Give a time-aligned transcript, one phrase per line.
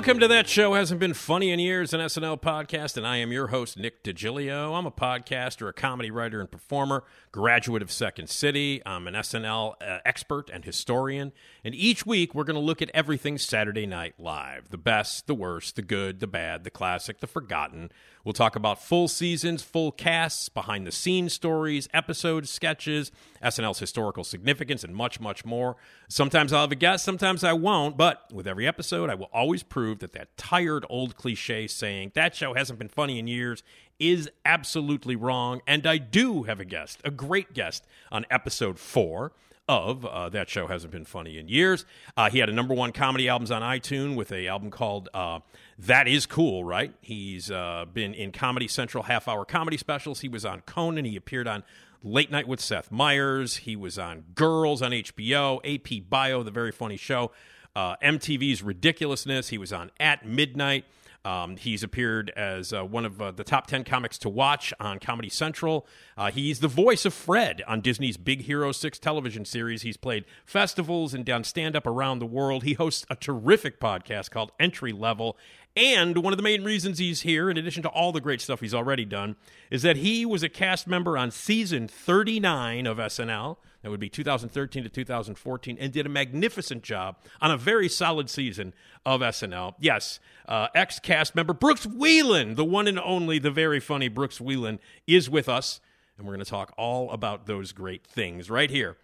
[0.00, 3.32] Welcome to that show hasn't been funny in years, an SNL podcast, and I am
[3.32, 4.74] your host Nick DiGilio.
[4.74, 8.80] I'm a podcaster, a comedy writer, and performer, graduate of Second City.
[8.86, 11.32] I'm an SNL uh, expert and historian,
[11.62, 15.34] and each week we're going to look at everything Saturday Night Live: the best, the
[15.34, 17.92] worst, the good, the bad, the classic, the forgotten.
[18.24, 23.10] We'll talk about full seasons, full casts, behind the scenes stories, episodes, sketches,
[23.42, 25.76] SNL's historical significance, and much, much more.
[26.08, 29.62] Sometimes I'll have a guest, sometimes I won't, but with every episode, I will always
[29.62, 33.62] prove that that tired old cliche saying, that show hasn't been funny in years,
[33.98, 35.60] is absolutely wrong.
[35.66, 39.32] And I do have a guest, a great guest, on episode four
[39.68, 41.84] of uh, that show hasn't been funny in years.
[42.16, 45.40] Uh, he had a number one comedy albums on iTunes with a album called uh,
[45.78, 46.92] "That Is Cool." Right?
[47.00, 50.20] He's uh, been in Comedy Central half hour comedy specials.
[50.20, 51.04] He was on Conan.
[51.04, 51.62] He appeared on
[52.02, 53.56] Late Night with Seth Meyers.
[53.56, 57.30] He was on Girls on HBO, AP Bio, the very funny show,
[57.76, 59.48] uh, MTV's Ridiculousness.
[59.48, 60.84] He was on At Midnight.
[61.24, 64.98] Um, he's appeared as uh, one of uh, the top 10 comics to watch on
[64.98, 65.86] Comedy Central.
[66.16, 69.82] Uh, he's the voice of Fred on Disney's Big Hero 6 television series.
[69.82, 72.64] He's played festivals and done stand up around the world.
[72.64, 75.36] He hosts a terrific podcast called Entry Level.
[75.76, 78.60] And one of the main reasons he's here, in addition to all the great stuff
[78.60, 79.36] he's already done,
[79.70, 83.56] is that he was a cast member on season 39 of SNL.
[83.82, 88.28] That would be 2013 to 2014, and did a magnificent job on a very solid
[88.28, 88.74] season
[89.06, 89.74] of SNL.
[89.78, 94.38] Yes, uh, ex cast member Brooks Wheelan, the one and only, the very funny Brooks
[94.38, 95.80] Wheelan, is with us,
[96.18, 98.96] and we're going to talk all about those great things right here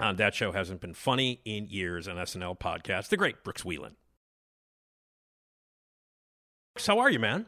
[0.00, 3.08] on That Show Hasn't Been Funny in Years, an SNL podcast.
[3.08, 3.92] The great Brooks Wheelan.
[6.78, 7.46] How are you, man?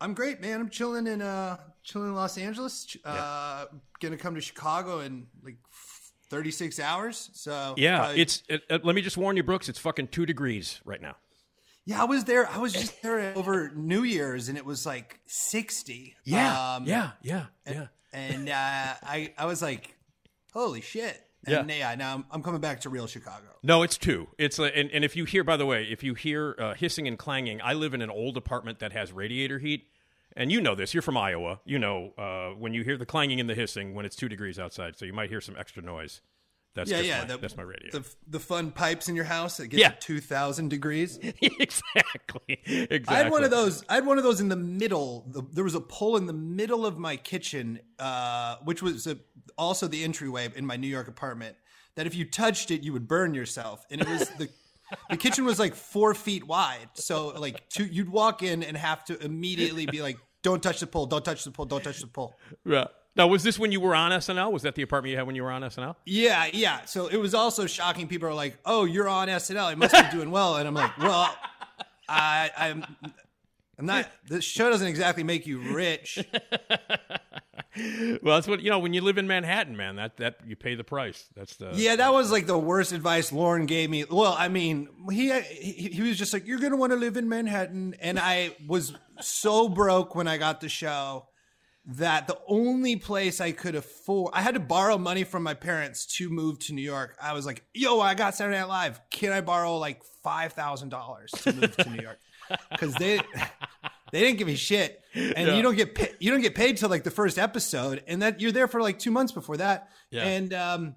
[0.00, 0.60] I'm great, man.
[0.60, 2.96] I'm chilling in uh chilling in Los Angeles.
[3.04, 3.66] Uh
[4.00, 5.56] gonna come to Chicago in like
[6.30, 7.30] 36 hours.
[7.32, 8.42] So Yeah, probably- it's.
[8.48, 9.68] It, uh, let me just warn you, Brooks.
[9.68, 11.16] It's fucking two degrees right now.
[11.86, 12.02] yeah.
[12.02, 12.46] I was there.
[12.48, 16.14] I was just there over New Year's, and it was like 60.
[16.26, 17.86] Um, yeah, yeah, yeah.
[18.12, 18.52] And uh,
[19.02, 19.96] I I was like,
[20.52, 21.18] holy shit.
[21.50, 23.46] And yeah, now I'm, I'm coming back to real Chicago.
[23.62, 24.28] No, it's two.
[24.38, 27.08] It's uh, and, and if you hear, by the way, if you hear uh, hissing
[27.08, 29.88] and clanging, I live in an old apartment that has radiator heat,
[30.36, 30.94] and you know this.
[30.94, 31.60] You're from Iowa.
[31.64, 34.58] You know uh, when you hear the clanging and the hissing when it's two degrees
[34.58, 36.20] outside, so you might hear some extra noise.
[36.74, 37.20] That's Yeah, just yeah.
[37.20, 37.90] My, the, that's my radio.
[37.90, 39.88] The, the fun pipes in your house that get Yeah.
[39.88, 41.18] to 2,000 degrees.
[41.42, 42.60] exactly.
[42.64, 43.02] Exactly.
[43.08, 43.84] I had one of those.
[43.88, 45.24] I had one of those in the middle.
[45.28, 49.18] The, there was a pole in the middle of my kitchen, uh, which was a,
[49.58, 51.56] also the entryway in my New York apartment.
[51.96, 53.84] That if you touched it, you would burn yourself.
[53.90, 54.48] And it was the
[55.10, 59.04] the kitchen was like four feet wide, so like two, you'd walk in and have
[59.06, 61.06] to immediately be like, "Don't touch the pole!
[61.06, 61.66] Don't touch the pole!
[61.66, 62.86] Don't touch the pole!" Yeah.
[63.16, 64.52] Now, was this when you were on SNL?
[64.52, 65.96] Was that the apartment you had when you were on SNL?
[66.06, 66.84] Yeah, yeah.
[66.84, 68.06] So it was also shocking.
[68.06, 69.70] People are like, "Oh, you're on SNL.
[69.70, 71.34] You must be doing well." And I'm like, "Well,
[72.08, 72.84] I, I'm,
[73.78, 74.10] I'm not.
[74.26, 76.18] This show doesn't exactly make you rich."
[78.22, 78.78] Well, that's what you know.
[78.78, 81.26] When you live in Manhattan, man, that that you pay the price.
[81.36, 84.04] That's the Yeah, that was like the worst advice Lorne gave me.
[84.04, 87.28] Well, I mean, he he, he was just like, "You're gonna want to live in
[87.28, 91.28] Manhattan," and I was so broke when I got the show
[91.86, 96.04] that the only place I could afford, I had to borrow money from my parents
[96.16, 97.16] to move to New York.
[97.22, 99.00] I was like, "Yo, I got Saturday Night Live.
[99.10, 102.18] Can I borrow like five thousand dollars to move to New York?"
[102.70, 103.20] Because they
[104.12, 107.04] they didn't give me shit, and you don't get you don't get paid till like
[107.04, 110.24] the first episode, and that you're there for like two months before that, Yeah.
[110.24, 110.94] and um,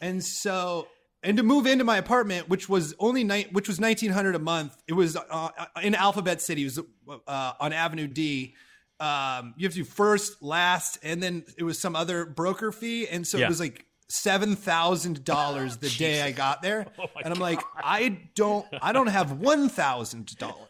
[0.00, 0.86] and so
[1.22, 4.38] and to move into my apartment, which was only night, which was nineteen hundred a
[4.38, 4.76] month.
[4.86, 5.48] It was uh,
[5.82, 6.62] in Alphabet City.
[6.62, 6.80] It was
[7.26, 8.54] uh, on Avenue D.
[9.00, 13.06] Um, you have to do first, last, and then it was some other broker fee,
[13.08, 13.46] and so Yeah.
[13.46, 17.40] it was like seven thousand dollars the oh, day I got there, Oh and I'm
[17.40, 20.68] like, I don't, I don't have one thousand dollars.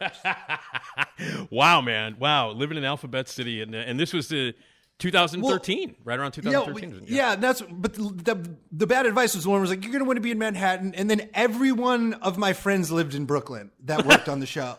[1.49, 4.55] wow, man, wow, living in Alphabet City, and uh, and this was uh, the
[4.99, 7.05] 2013, right around Yeah, 2013.
[7.07, 8.01] yeah, that's but the,
[8.33, 10.39] the the bad advice was one was like, "You're going to want to be in
[10.39, 14.45] Manhattan," and then every one of my friends lived in Brooklyn that worked on the
[14.47, 14.77] show.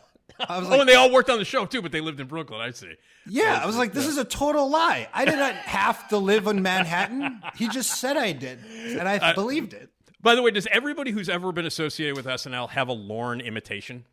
[0.48, 2.26] I was oh, and they all worked on the show too, but they lived in
[2.26, 2.60] Brooklyn.
[2.60, 2.92] I see.
[3.26, 5.08] "Yeah," I was like, "This is a total lie.
[5.12, 7.40] I did not have to live in Manhattan.
[7.56, 9.90] He just said I did, and I believed it."
[10.20, 14.04] By the way, does everybody who's ever been associated with SNL have a Lorne imitation?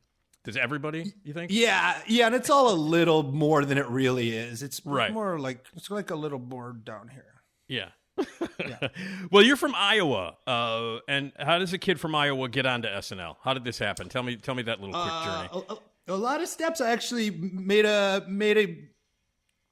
[0.43, 1.13] Does everybody?
[1.23, 1.51] You think?
[1.51, 4.61] Yeah, yeah, and it's all a little more than it really is.
[4.61, 5.11] It's Right.
[5.11, 7.41] more like it's like a little more down here.
[7.67, 7.89] Yeah.
[9.31, 13.35] well, you're from Iowa, uh, and how does a kid from Iowa get onto SNL?
[13.43, 14.07] How did this happen?
[14.07, 15.79] Tell me, tell me that little quick Uh, journey.
[16.07, 16.81] A, lot of steps.
[16.81, 18.77] I actually made a made a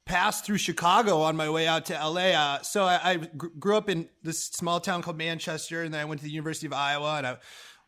[0.06, 2.32] pass through Chicago on my way out to LA.
[2.32, 6.02] Uh, so I, I gr- grew up in this small town called Manchester, and then
[6.02, 7.38] I went to the University of Iowa, and I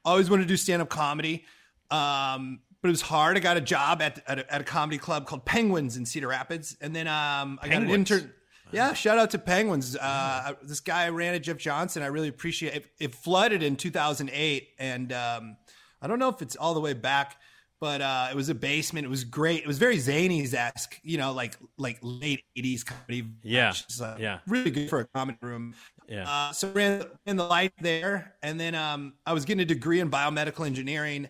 [0.03, 1.45] always wanted to do stand up comedy.
[1.91, 3.35] Um, but it was hard.
[3.35, 6.27] I got a job at at a, at a comedy club called Penguins in Cedar
[6.27, 8.11] Rapids, and then um, I got an Penguins.
[8.11, 8.33] intern.
[8.71, 9.95] Yeah, shout out to Penguins.
[9.95, 12.03] Uh, this guy ran it, Jeff Johnson.
[12.03, 12.85] I really appreciate it.
[12.99, 15.57] It flooded in 2008, and um,
[16.01, 17.37] I don't know if it's all the way back,
[17.79, 19.05] but uh, it was a basement.
[19.05, 19.61] It was great.
[19.61, 23.27] It was very Zanies esque, you know, like like late 80s comedy.
[23.43, 24.39] Yeah, Which is, uh, yeah.
[24.47, 25.75] really good for a comedy room.
[26.07, 26.29] Yeah.
[26.29, 29.99] Uh, so ran in the light there, and then um, I was getting a degree
[29.99, 31.27] in biomedical engineering,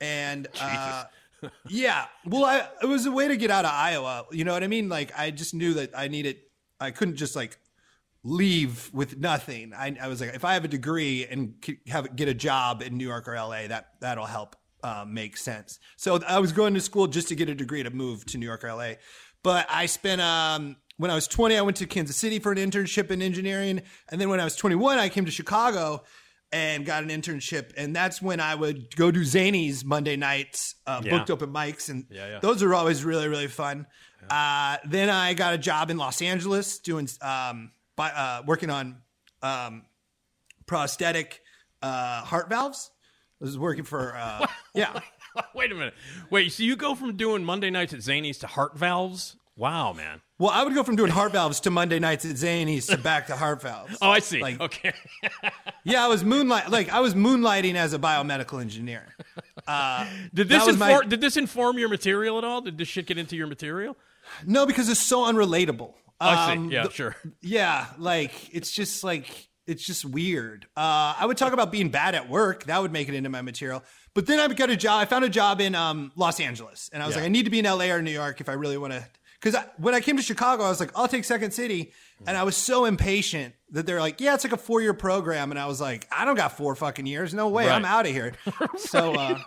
[0.00, 1.04] and uh,
[1.68, 4.26] yeah, well, I, it was a way to get out of Iowa.
[4.32, 4.88] You know what I mean?
[4.88, 6.38] Like I just knew that I needed.
[6.80, 7.58] I couldn't just like
[8.22, 9.72] leave with nothing.
[9.72, 11.54] I, I was like, if I have a degree and
[11.88, 14.56] have get a job in New York or LA, that that'll help
[14.86, 15.80] uh, make sense.
[15.96, 18.46] So I was going to school just to get a degree to move to New
[18.46, 18.92] York or LA.
[19.42, 22.58] But I spent um, when I was 20, I went to Kansas City for an
[22.58, 26.04] internship in engineering, and then when I was 21, I came to Chicago
[26.52, 31.02] and got an internship, and that's when I would go do Zanies Monday nights, uh,
[31.04, 31.18] Yeah.
[31.18, 32.38] booked open mics, and Yeah, yeah.
[32.38, 33.86] those are always really really fun.
[34.30, 39.02] Uh, then I got a job in Los Angeles doing um, by, uh, working on
[39.42, 39.84] um,
[40.66, 41.40] prosthetic
[41.82, 42.90] uh, heart valves.
[43.40, 45.00] I is working for uh, yeah.
[45.54, 45.94] Wait a minute.
[46.30, 49.36] Wait, so you go from doing Monday nights at Zanies to heart valves?
[49.56, 50.20] Wow, man.
[50.38, 53.26] Well, I would go from doing heart valves to Monday nights at Zanies to back
[53.28, 53.96] to heart valves.
[54.02, 54.40] Oh, I see.
[54.40, 54.92] Like- okay.
[55.84, 59.14] Yeah, I was moonlight like I was moonlighting as a biomedical engineer.
[60.34, 62.60] Did this That my- inform, did this inform your material at all?
[62.60, 63.96] Did this shit get into your material?
[64.44, 65.94] No, because it's so unrelatable.
[66.20, 66.58] I see.
[66.58, 67.14] Um, Yeah, the- sure.
[67.40, 70.66] Yeah, like it's just like it's just weird.
[70.76, 72.64] Uh, I would talk about being bad at work.
[72.64, 73.82] That would make it into my material.
[74.14, 75.00] But then I got a job.
[75.00, 77.22] I found a job in um, Los Angeles, and I was Yeah.
[77.22, 79.04] like, I need to be in LA or New York if I really want to.
[79.40, 81.92] Because when I came to Chicago, I was like, I'll take Second City,
[82.26, 85.50] and I was so impatient that they're like, Yeah, it's like a four year program,
[85.50, 87.34] and I was like, I don't got four fucking years.
[87.34, 88.32] No way, I'm out of here.
[88.78, 89.38] So uh,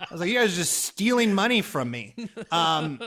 [0.00, 2.14] I was like, You guys are just stealing money from me.
[2.52, 3.00] Um,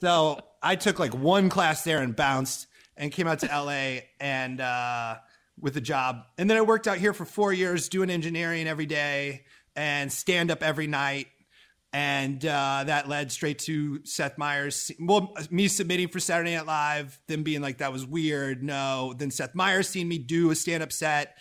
[0.00, 2.66] so I took like one class there and bounced
[2.96, 5.16] and came out to LA and uh,
[5.60, 6.22] with a job.
[6.36, 9.44] And then I worked out here for four years doing engineering every day
[9.76, 11.26] and stand up every night.
[11.92, 14.90] And uh, that led straight to Seth Meyers.
[15.00, 18.62] Well, me submitting for Saturday Night Live, them being like, that was weird.
[18.62, 19.14] No.
[19.16, 21.36] Then Seth Meyers seeing me do a stand up set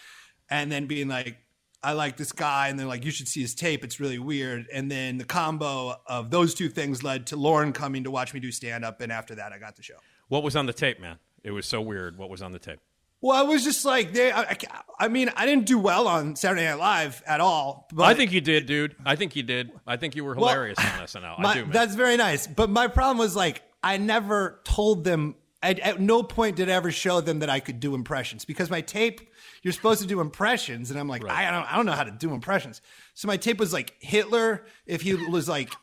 [0.50, 1.38] and then being like,
[1.84, 3.84] I like this guy, and then like you should see his tape.
[3.84, 4.66] It's really weird.
[4.74, 8.40] And then the combo of those two things led to Lorne coming to watch me
[8.40, 9.96] do stand up, and after that, I got the show.
[10.28, 11.20] What was on the tape, man?
[11.44, 12.18] It was so weird.
[12.18, 12.80] What was on the tape?
[13.22, 14.32] Well, I was just like, they.
[14.32, 14.58] I, I-
[15.00, 17.88] I mean, I didn't do well on Saturday Night Live at all.
[17.94, 18.96] But I think you did, dude.
[19.06, 19.70] I think you did.
[19.86, 21.38] I think you were Well, hilarious on SNL.
[21.40, 21.72] my- I do, man.
[21.72, 22.48] that's very nice.
[22.48, 25.36] But my problem was like, I never told them.
[25.64, 28.70] At, at no point did I ever show them that I could do impressions because
[28.70, 29.22] my tape,
[29.64, 32.12] you're supposed to do impressions, and I'm like, I don't, I don't know how to
[32.12, 32.80] do impressions.
[33.16, 35.74] So my tape was like Hitler if he was like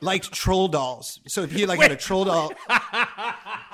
[0.00, 1.20] liked troll dolls.
[1.26, 2.52] So if he like had a troll doll,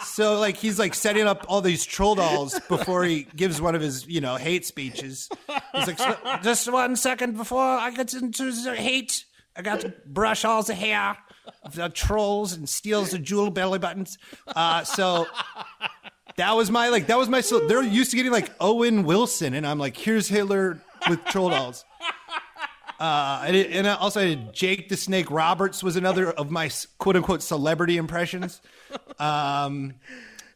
[0.05, 3.81] so like he's like setting up all these troll dolls before he gives one of
[3.83, 5.29] his you know hate speeches.
[5.75, 9.25] He's like, "So- just one second before I get into the hate,
[9.57, 11.17] I got to brush all the hair
[11.63, 14.19] of the trolls and steals the jewel belly buttons.
[14.47, 15.27] Uh, so.
[16.37, 17.07] That was my like.
[17.07, 17.43] That was my.
[17.43, 21.51] So they're used to getting like Owen Wilson, and I'm like, here's Hitler with troll
[21.51, 21.85] dolls.
[23.05, 27.43] Uh, did, and I also Jake the Snake Roberts was another of my quote unquote
[27.43, 28.63] celebrity impressions.
[29.19, 29.95] Um,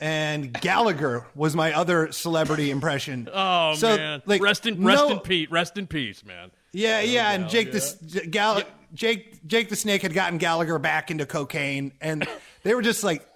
[0.01, 3.29] and Gallagher was my other celebrity impression.
[3.35, 5.51] oh So, man, like, rest in rest no- in peace.
[5.51, 6.51] Rest in peace, man.
[6.73, 7.97] Yeah, yeah, and Jake the S-
[8.31, 8.63] Gal-
[8.95, 12.27] Jake Jake the Snake had gotten Gallagher back into cocaine, and
[12.63, 13.27] they were just like.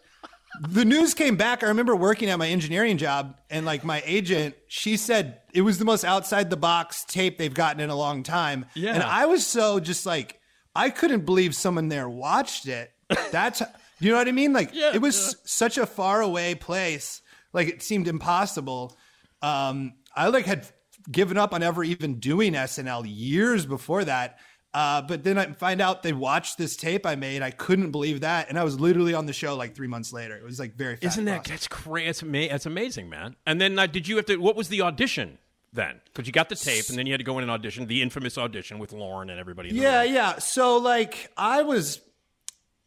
[0.60, 1.62] The news came back.
[1.62, 5.78] I remember working at my engineering job, and like my agent, she said it was
[5.78, 8.66] the most outside the box tape they've gotten in a long time.
[8.74, 8.92] Yeah.
[8.94, 10.38] and I was so just like
[10.74, 12.92] I couldn't believe someone there watched it.
[13.30, 13.62] That's
[13.98, 14.52] you know what I mean?
[14.52, 17.22] Like Yeah, it was such a far away place.
[17.52, 18.96] like it seemed impossible.
[19.40, 20.66] Um, I like had
[21.10, 24.38] given up on ever even doing SNL years before that.
[24.74, 27.42] Uh, but then I find out they watched this tape I made.
[27.42, 30.34] I couldn't believe that, and I was literally on the show like three months later.
[30.34, 30.96] It was like very.
[30.96, 31.50] Fast Isn't that process.
[31.50, 32.06] that's crazy?
[32.06, 33.36] That's, ama- that's amazing, man.
[33.46, 34.36] And then uh, did you have to?
[34.38, 35.36] What was the audition
[35.74, 36.00] then?
[36.06, 38.00] Because you got the tape, and then you had to go in and audition, the
[38.00, 39.68] infamous audition with Lorne and everybody.
[39.70, 40.14] In the Yeah, room.
[40.14, 40.38] yeah.
[40.38, 42.00] So like I was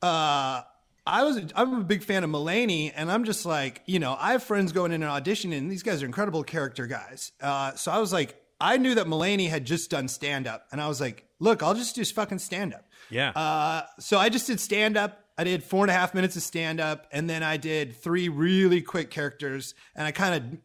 [0.01, 0.61] uh
[1.07, 4.31] I was I'm a big fan of Mulaney and I'm just like, you know, I
[4.31, 7.31] have friends going in and auditioning and these guys are incredible character guys.
[7.41, 10.81] Uh so I was like I knew that Mulaney had just done stand up and
[10.81, 12.85] I was like, look, I'll just do fucking stand up.
[13.09, 13.29] yeah.
[13.31, 15.21] Uh, so I just did stand up.
[15.37, 18.29] I did four and a half minutes of stand up, and then I did three
[18.29, 19.75] really quick characters.
[19.93, 20.59] And I kind of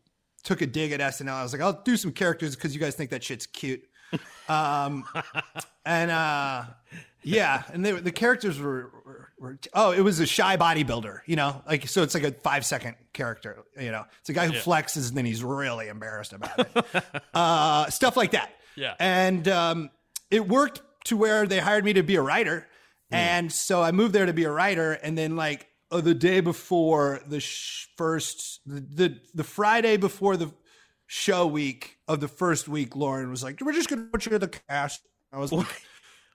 [0.44, 1.32] took a dig at SNL.
[1.32, 3.82] I was like, I'll do some characters because you guys think that shit's cute.
[4.48, 5.04] Um,
[5.86, 6.64] and uh,
[7.22, 9.19] yeah, and they, the characters were,
[9.74, 12.96] oh, it was a shy bodybuilder, you know, like so it's like a five second
[13.12, 16.84] character, you know, it's a guy who flexes and then he's really embarrassed about it,
[17.34, 18.52] uh, stuff like that.
[18.76, 18.94] Yeah.
[19.00, 19.90] and um,
[20.30, 22.66] it worked to where they hired me to be a writer,
[23.10, 26.40] and so I moved there to be a writer, and then like uh, the day
[26.40, 30.52] before the sh- first the, the the Friday before the
[31.08, 34.40] show week of the first week, Lorne was like, "We're just gonna put you in
[34.40, 35.00] the cast."
[35.32, 35.66] I was like,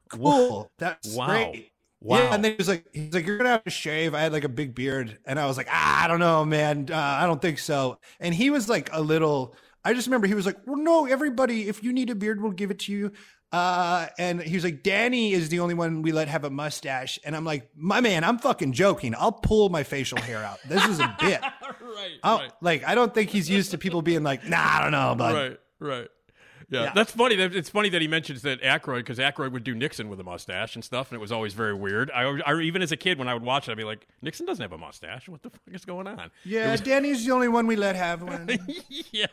[0.09, 1.27] "Cool, that's Wow.
[1.27, 1.71] great."
[2.01, 2.17] Wow.
[2.17, 4.31] Yeah, and then he was like, "He's like, you're gonna have to shave." I had
[4.33, 6.87] like a big beard, and I was like, ah, "I don't know, man.
[6.91, 9.55] Uh, I don't think so." And he was like a little.
[9.83, 12.51] I just remember he was like, "Well, no, everybody, if you need a beard, we'll
[12.51, 13.11] give it to you."
[13.51, 17.17] Uh, and he was like, "Danny is the only one we let have a mustache."
[17.23, 19.15] And I'm like, "My man, I'm fucking joking.
[19.17, 20.59] I'll pull my facial hair out.
[20.67, 21.41] This is a bit."
[21.81, 22.19] right.
[22.23, 25.15] I Like, I don't think he's used to people being like, "Nah, I don't know,
[25.17, 25.59] but Right.
[25.79, 26.07] Right.
[26.69, 27.35] Yeah, that's funny.
[27.35, 30.75] It's funny that he mentions that Aykroyd because Aykroyd would do Nixon with a mustache
[30.75, 32.09] and stuff, and it was always very weird.
[32.11, 34.45] I, I even as a kid when I would watch it, I'd be like, Nixon
[34.45, 35.27] doesn't have a mustache.
[35.29, 36.31] What the fuck is going on?
[36.43, 38.49] yeah, Danny's the only one we let have one."
[39.11, 39.25] yeah.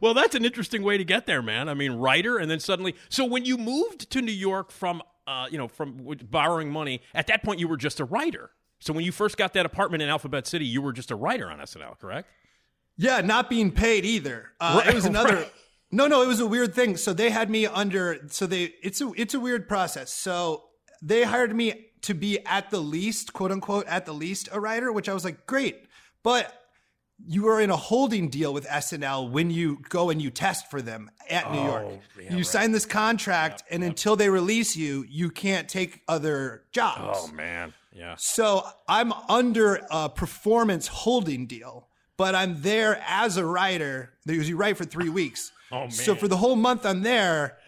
[0.00, 1.68] Well, that's an interesting way to get there, man.
[1.68, 2.94] I mean, writer, and then suddenly.
[3.08, 7.26] So when you moved to New York from, uh, you know, from borrowing money, at
[7.28, 8.50] that point you were just a writer.
[8.78, 11.50] So when you first got that apartment in Alphabet City, you were just a writer
[11.50, 12.28] on SNL, correct?
[12.98, 14.52] Yeah, not being paid either.
[14.60, 15.34] Uh, Right, it was another.
[15.36, 15.52] right.
[15.90, 16.96] No, no, it was a weird thing.
[16.96, 18.26] So they had me under.
[18.28, 20.12] So they it's a it's a weird process.
[20.12, 20.64] So
[21.02, 24.92] they hired me to be at the least, quote unquote, at the least a writer,
[24.92, 25.86] which I was like, great,
[26.22, 26.52] but
[27.24, 30.82] you are in a holding deal with SNL when you go and you test for
[30.82, 31.86] them at New York.
[31.88, 32.46] Oh, yeah, you right.
[32.46, 37.18] sign this contract, and until they release you, you can't take other jobs.
[37.22, 38.16] Oh man, yeah.
[38.18, 44.56] So I'm under a performance holding deal, but I'm there as a writer because you
[44.56, 45.52] write for three weeks.
[45.72, 47.58] Oh, So for the whole month I'm there,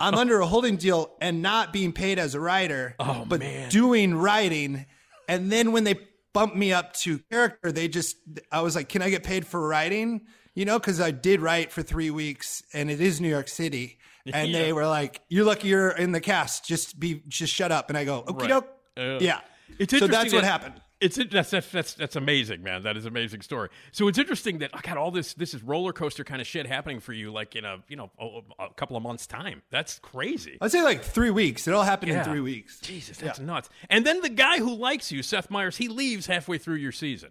[0.00, 3.68] I'm under a holding deal and not being paid as a writer, Oh, but man.
[3.70, 4.86] doing writing.
[5.28, 5.96] And then when they
[6.32, 8.16] bumped me up to character, they just,
[8.50, 10.22] I was like, can I get paid for writing?
[10.54, 13.98] You know, because I did write for three weeks and it is New York City.
[14.32, 16.64] And they were like, you're lucky you're in the cast.
[16.64, 17.88] Just be, just shut up.
[17.88, 18.68] And I go, okay, doke.
[18.96, 19.40] Uh, yeah.
[19.80, 20.74] It's so that's what happened.
[21.02, 22.82] It's that's, that's that's that's amazing, man.
[22.84, 23.68] That is an amazing story.
[23.90, 26.66] So it's interesting that I got all this this is roller coaster kind of shit
[26.66, 29.62] happening for you, like in a you know a, a couple of months time.
[29.70, 30.58] That's crazy.
[30.60, 31.66] I'd say like three weeks.
[31.66, 32.20] It all happened Yeah.
[32.20, 32.80] in three weeks.
[32.80, 33.68] Jesus, that's nuts.
[33.90, 37.30] And then the guy who likes you, Seth Meyers, he leaves halfway through your season.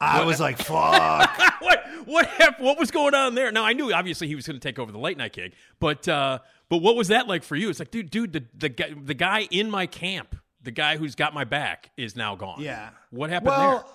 [0.00, 1.30] I was like, fuck.
[1.60, 3.50] what what hap- what was going on there?
[3.50, 6.06] Now I knew obviously he was going to take over the late night gig, but
[6.06, 6.38] uh,
[6.68, 7.68] but what was that like for you?
[7.68, 11.14] It's like, dude, dude, the the guy, the guy in my camp, the guy who's
[11.14, 12.60] got my back, is now gone.
[12.60, 12.90] Yeah.
[13.10, 13.94] What happened well,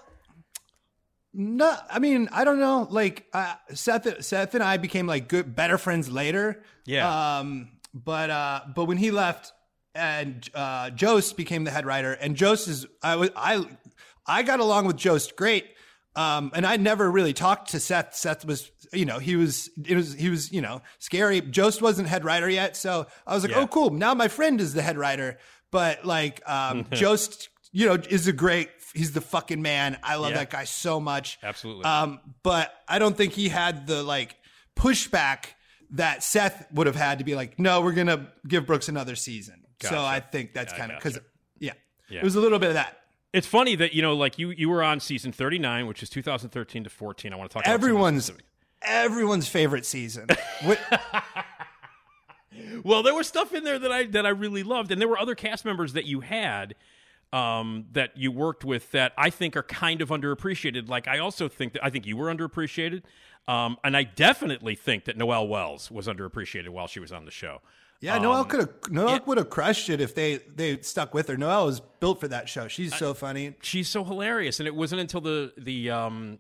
[1.34, 2.88] no, I mean, I don't know.
[2.90, 6.62] Like uh, Seth, Seth and I became like good, better friends later.
[6.86, 7.40] Yeah.
[7.40, 9.52] Um, but uh, but when he left,
[9.96, 13.66] and uh, Jost became the head writer, and Jost is I was I
[14.28, 15.66] I got along with Jost great.
[16.16, 18.14] Um, and I never really talked to Seth.
[18.14, 21.42] Seth was, you know, he was, it was, he was, you know, scary.
[21.42, 22.78] Jost wasn't head writer yet.
[22.78, 23.62] So I was like, Yeah.
[23.62, 23.90] oh, cool.
[23.90, 25.40] Now my friend is the head writer.
[25.74, 29.98] But like, um, Jost, you know, is a great, he's the fucking man.
[30.04, 30.38] I love Yeah.
[30.38, 31.38] that guy so much.
[31.44, 31.84] Absolutely.
[31.84, 34.38] Um, but I don't think he had the like
[34.78, 35.48] pushback
[35.92, 39.16] that Seth would have had to be like, no, we're going to give Brooks another
[39.16, 39.64] season.
[39.82, 39.96] Gotcha.
[39.96, 41.10] So I think that's I kind of gotcha.
[41.20, 41.74] because, yeah,
[42.10, 42.20] Yeah.
[42.20, 43.00] it was a little bit of that.
[43.34, 46.10] It's funny that you know, like you you were on season thirty nine, which is
[46.12, 47.34] two thousand thirteen to fourteen.
[47.34, 48.32] I want to talk about some of the Everyone's,
[48.84, 50.28] everyone's favorite season.
[52.84, 55.20] Well, there was stuff in there that I that I really loved, and there were
[55.20, 56.76] other cast members that you had
[57.34, 60.88] um, that you worked with that I think are kind of underappreciated.
[60.88, 63.02] Like I also think that I think you were underappreciated,
[63.48, 67.32] um, and I definitely think that Noelle Wells was underappreciated while she was on the
[67.32, 67.62] show.
[68.00, 71.38] Yeah, Noelle could have Noelle would have crushed it if they they stuck with her.
[71.38, 72.68] Noelle was built for that show.
[72.68, 73.56] She's so funny.
[73.62, 76.40] She's so hilarious, and it wasn't until the the um,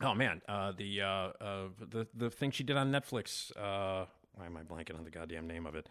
[0.00, 3.50] oh man, uh, the uh, uh, the the thing she did on Netflix.
[4.34, 5.88] Uh, why am I blanking on the goddamn name of it?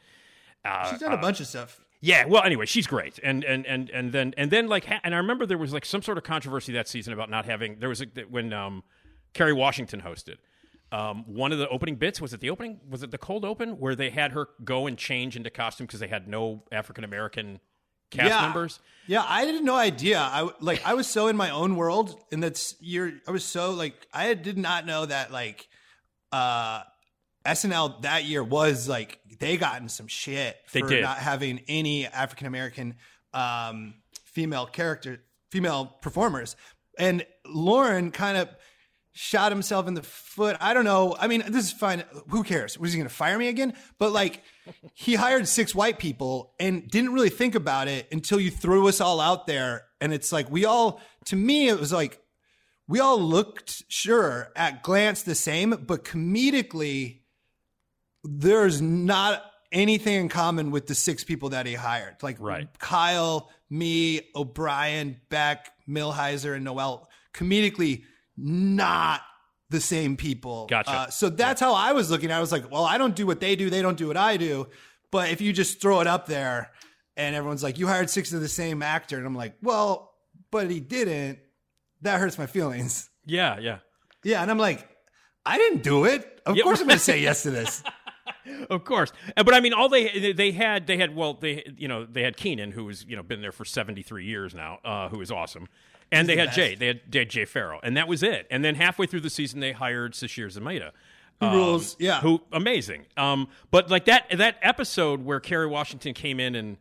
[0.63, 1.81] Uh, She's done a bunch of stuff.
[2.01, 5.15] yeah, well, anyway, she's great, and and and and then and then like, ha- and
[5.15, 7.79] I remember there was like some sort of controversy that season about not having.
[7.79, 8.83] There was a, when um,
[9.33, 10.37] Kerry Washington hosted.
[10.91, 13.79] Um, one of the opening bits was it the opening was it the cold open
[13.79, 17.61] where they had her go and change into costume because they had no African American
[18.09, 18.41] cast yeah.
[18.41, 18.79] members.
[19.07, 20.19] Yeah, I had no idea.
[20.19, 23.13] I like I was so in my own world, and that's you're.
[23.25, 25.69] I was so like I did not know that like
[26.33, 26.83] uh
[27.45, 32.47] SNL that year was like they got in some shit for not having any African
[32.47, 32.95] American
[33.33, 33.95] um
[34.25, 36.55] female character female performers.
[36.97, 38.49] And Lorne kind of
[39.13, 40.55] shot himself in the foot.
[40.61, 41.15] I don't know.
[41.19, 42.03] I mean, this is fine.
[42.29, 42.77] Who cares?
[42.77, 43.73] Was he going to fire me again?
[43.99, 44.41] But like,
[44.93, 49.01] he hired six white people and didn't really think about it until you threw us
[49.01, 49.85] all out there.
[49.99, 52.19] And it's like, we all, to me, it was like,
[52.87, 57.20] we all looked, sure, at glance the same, but comedically,
[58.23, 62.15] there's not anything in common with the six people that he hired.
[62.21, 62.67] Like Right.
[62.79, 67.07] Kyle, me, O'Brien, Beck, Milhiser, and Noelle.
[67.33, 68.03] Comedically,
[68.37, 69.21] not
[69.69, 70.67] the same people.
[70.67, 70.91] Gotcha.
[70.91, 72.29] Uh, so that's how I was looking.
[72.31, 72.37] at.
[72.37, 73.69] I was like, well, I don't do what they do.
[73.69, 74.67] They don't do what I do.
[75.11, 76.71] But if you just throw it up there
[77.15, 79.17] and everyone's like, you hired six of the same actor.
[79.17, 80.13] And I'm like, well,
[80.51, 81.39] but he didn't.
[82.01, 83.09] That hurts my feelings.
[83.25, 83.79] Yeah, yeah.
[84.23, 84.41] Yeah.
[84.41, 84.87] And I'm like,
[85.45, 86.41] I didn't do it.
[86.45, 87.83] Of Yeah, course I'm going to say yes to this.
[88.69, 92.05] Of course, but I mean, all they they had they had well they you know
[92.05, 95.09] they had Kenan who was you know been there for seventy three years now, uh,
[95.09, 95.67] who is awesome,
[96.11, 96.55] and they the had best.
[96.55, 98.47] Jay they had, they had Jay Pharoah, and that was it.
[98.49, 100.91] And then halfway through the season, they hired Sasheer Zamata.
[101.39, 101.95] Who rules?
[101.99, 102.21] Yeah.
[102.21, 103.05] who amazing.
[103.17, 106.77] Um, but like that that episode where Kerry Washington came in and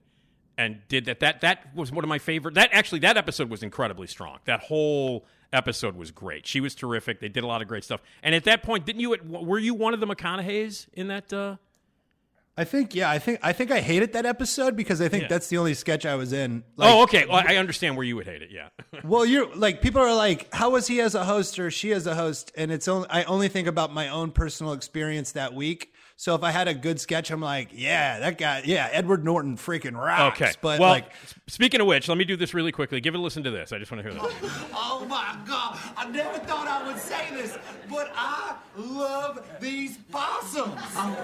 [0.58, 2.54] and did that that that was one of my favorite.
[2.54, 4.38] That actually that episode was incredibly strong.
[4.44, 6.46] That whole episode was great.
[6.46, 7.20] She was terrific.
[7.20, 8.00] They did a lot of great stuff.
[8.22, 9.16] And at that point, didn't you?
[9.26, 11.32] Were you one of the McConaughey's in that?
[11.32, 11.56] Uh,
[12.56, 15.28] I think, yeah, I think, I think I hated that episode because I think Yeah.
[15.28, 16.62] that's the only sketch I was in.
[16.76, 17.24] Like, oh, okay.
[17.24, 18.50] Well, I understand where you would hate it.
[18.52, 18.68] Yeah.
[19.04, 22.06] Well, you're like people are like, how was he as a host or she as
[22.06, 22.52] a host?
[22.56, 25.92] And it's only I only think about my own personal experience that week.
[26.20, 29.56] So if I had a good sketch, I'm like, yeah, that guy, yeah, Edward Norton
[29.56, 30.38] freaking rocks.
[30.38, 30.52] Okay.
[30.60, 31.10] but well, like,
[31.46, 33.00] speaking of which, let me do this really quickly.
[33.00, 33.72] Give it a listen to this.
[33.72, 34.34] I just want to hear this.
[34.74, 35.78] Oh my God!
[35.96, 37.56] I never thought I would say this,
[37.88, 40.78] but I love these possums.
[40.94, 41.16] Um,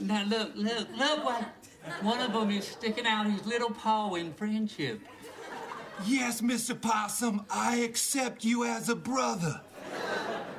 [0.00, 1.44] now look, look, look what
[2.02, 5.02] one of them is sticking out his little paw in friendship.
[6.04, 6.78] Yes, Mr.
[6.78, 9.60] Possum, I accept you as a brother.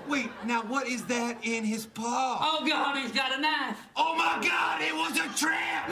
[0.08, 2.38] Wait, now what is that in his paw?
[2.42, 3.78] Oh God, he's got a knife.
[3.96, 4.82] Oh my God!
[4.82, 5.90] It was a trap.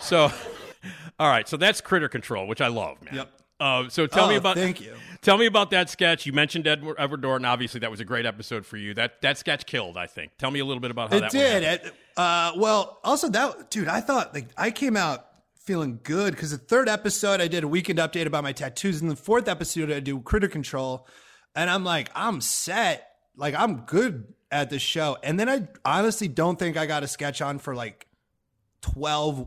[0.00, 0.32] So,
[1.20, 1.48] all right.
[1.48, 3.14] So that's Critter Control, which I love, man.
[3.14, 3.30] Yep.
[3.60, 4.56] Uh, so tell me Oh, about.
[4.56, 4.94] thank you.
[5.22, 6.24] Tell me about that sketch.
[6.24, 7.44] You mentioned Edward, Edward Norton.
[7.44, 8.94] Obviously, that was a great episode for you.
[8.94, 9.98] That that sketch killed.
[9.98, 10.30] I think.
[10.38, 11.62] Tell me a little bit about how it that did.
[11.62, 11.82] Went.
[11.84, 15.26] It, uh, well, also that dude, I thought like I came out
[15.70, 19.08] feeling good because the third episode I did a weekend update about my tattoos, and
[19.08, 21.06] the fourth episode I do critter control,
[21.54, 26.26] and I'm like I'm set, like I'm good at this show, and then I honestly
[26.26, 28.08] don't think I got a sketch on for like
[28.82, 29.46] twelve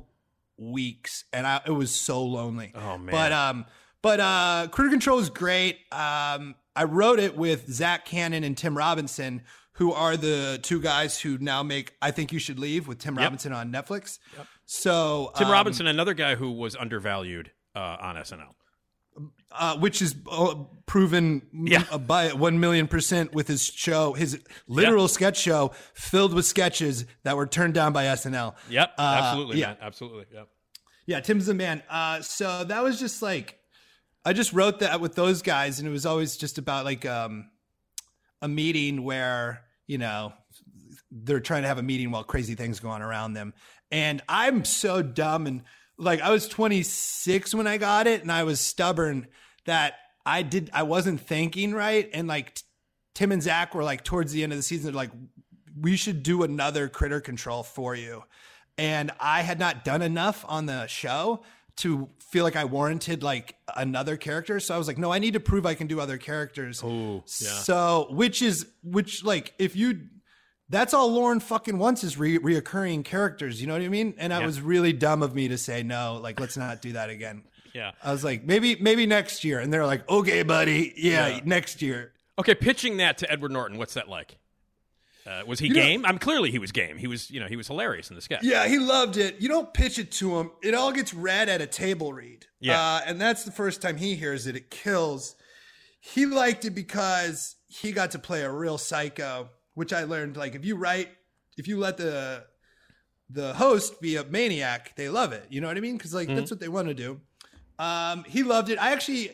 [0.58, 2.72] weeks, and I it was so lonely.
[2.74, 3.12] Oh, man.
[3.12, 3.66] But um,
[4.02, 5.76] but uh, critter control is great.
[5.92, 9.42] Um, I wrote it with Zach Kanin and Tim Robinson,
[9.74, 13.16] who are the two guys who now make I think you should leave with Tim
[13.16, 13.24] Yep.
[13.24, 14.20] Robinson on Netflix.
[14.66, 18.54] So Tim um, Robinson, another guy who was undervalued uh, on SNL.
[19.52, 20.56] uh, which is uh,
[20.88, 21.84] proven Yeah.
[21.92, 25.08] uh, by one million percent with his show, his literal Yeah.
[25.08, 28.56] sketch show filled with sketches that were turned down by SNL.
[28.70, 29.68] Yep, Uh, absolutely, yeah.
[29.68, 30.26] man, absolutely.
[30.34, 30.48] Yep.
[31.06, 31.84] Yeah, Tim's the man.
[31.90, 33.60] Uh, so that was just like,
[34.26, 37.50] I just wrote that with those guys, and it was always just about like um,
[38.42, 40.32] a meeting where you know
[41.12, 43.54] they're trying to have a meeting while crazy things go on around them,
[43.94, 45.62] and I'm so dumb and
[45.98, 49.28] like I was 26 when I got it, and I was stubborn
[49.66, 49.94] that
[50.26, 52.60] I did I wasn't thinking right, and like
[53.14, 55.12] Tim and Zach were like towards the end of the season, they're like,
[55.80, 58.24] we should do another critter control for you
[58.78, 61.44] and I had not done enough on the show
[61.78, 64.60] to feel like I warranted like another character.
[64.60, 66.84] So I was like, no, I need to prove I can do other characters.
[66.84, 67.50] Ooh, yeah.
[67.50, 70.02] So which is which like if you
[70.74, 73.62] that's all Lorne fucking wants is re- reoccurring characters.
[73.62, 74.14] You know what I mean?
[74.18, 74.40] And Yeah.
[74.42, 76.20] it was really dumb of me to say no.
[76.22, 77.44] Like let's not do that again.
[77.74, 77.94] Yeah.
[78.04, 81.40] I was like maybe maybe next year, and they're like, okay, buddy, yeah, Yeah.
[81.44, 82.14] next year.
[82.38, 83.80] Okay, pitching that to Edward Norton.
[83.80, 84.38] What's that like?
[85.26, 86.06] Uh, was he know- game?
[86.06, 86.98] I'm clearly he was game.
[86.98, 88.44] He was, you know, he was hilarious in the sketch.
[88.44, 89.42] Yeah, he loved it.
[89.42, 90.52] You don't pitch it to him.
[90.62, 92.46] It all gets read at a table read.
[92.60, 92.80] Yeah.
[92.80, 94.56] Uh, and that's the first time he hears it.
[94.56, 95.36] It kills.
[96.00, 100.56] He liked it because he got to play a real psycho, which I learned like
[100.56, 101.10] if you write
[101.58, 102.46] if you let the
[103.30, 105.46] the host be a maniac, they love it.
[105.50, 105.98] You know what I mean?
[105.98, 107.22] Because like that's what they want to do.
[107.80, 108.80] Um, he loved it.
[108.80, 109.32] I actually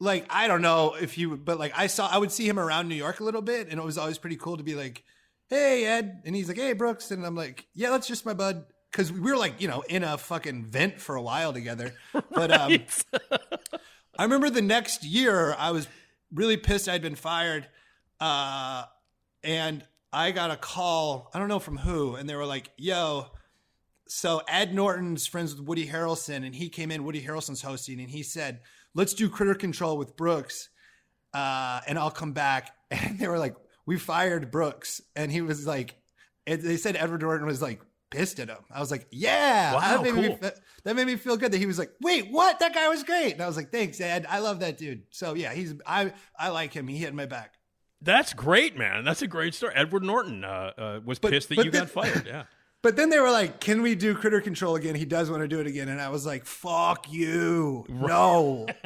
[0.00, 2.88] like I don't know if you, but like I saw I would see him around
[2.88, 5.02] New York a little bit, and it was always pretty cool to be like,
[5.48, 8.66] "Hey Ed," and he's like, "Hey Brooks," and I'm like, "Yeah, that's just my bud."
[8.90, 11.94] Because we were like, you know, in a fucking vent for a while together.
[12.30, 12.78] But um,
[14.16, 15.88] I remember the next year I was
[16.32, 17.66] really pissed I'd been fired.
[18.20, 18.84] Uh,
[19.44, 23.26] and I got a call, I don't know from who, and they were like, yo,
[24.08, 28.10] so Ed Norton's friends with Woody Harrelson, and he came in, Woody Harrelson's hosting, and
[28.10, 28.60] he said,
[28.94, 30.68] let's do critter control with Brooks,
[31.32, 32.70] uh, and I'll come back.
[32.90, 35.00] And they were like, we fired Brooks.
[35.16, 35.96] And he was like,
[36.46, 37.80] they said Edward Norton was like
[38.10, 38.58] pissed at him.
[38.70, 40.36] I was like, yeah, Wow, that, made me, cool.
[40.36, 42.60] fe- that made me feel good that he was like, wait, what?
[42.60, 43.32] That guy was great.
[43.32, 44.26] And I was like, thanks, Ed.
[44.28, 45.02] I love that dude.
[45.10, 46.86] So yeah, he's, I, I like him.
[46.86, 47.54] He had my back.
[48.04, 49.02] That's great, man.
[49.04, 49.72] That's a great story.
[49.74, 52.26] Edward Norton uh, uh, was But- pissed that you the- got fired.
[52.26, 52.44] Yeah.
[52.82, 55.48] But then they were like, "Can we do critter control again?" He does want to
[55.48, 58.66] do it again, and I was like, "Fuck you, no."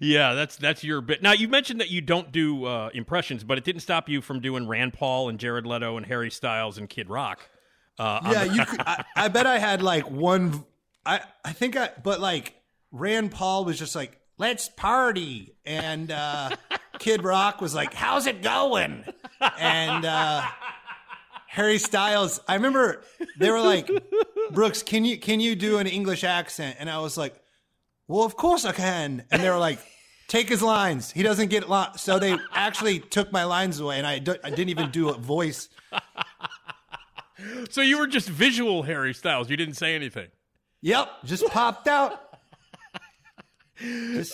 [0.00, 1.22] Yeah, that's that's your bit.
[1.22, 4.40] Now you mentioned that you don't do uh, impressions, but it didn't stop you from
[4.40, 7.48] doing Rand Paul and Jared Leto and Harry Styles and Kid Rock.
[7.98, 8.64] Uh, yeah, the- you.
[8.66, 10.64] Could, I, I bet I had like one.
[11.04, 12.54] I I think I, but like
[12.92, 16.50] Rand Paul was just like, "Let's party," and uh,
[16.98, 19.04] Kid Rock was like, "How's it going?"
[19.58, 20.42] And uh,
[21.46, 23.02] Harry Styles, I remember
[23.38, 23.90] they were like,
[24.52, 27.34] "Brooks, can you can you do an English accent?" And I was like,
[28.06, 29.78] "Well, of course I can." And they were like.
[30.28, 31.10] Take his lines.
[31.10, 31.86] He doesn't get li-.
[31.96, 35.70] so they actually took my lines away, and I, I didn't even do a voice.
[37.70, 39.48] so you were just visual Harry Styles.
[39.48, 40.28] You didn't say anything.
[40.82, 42.27] Yep, just popped out.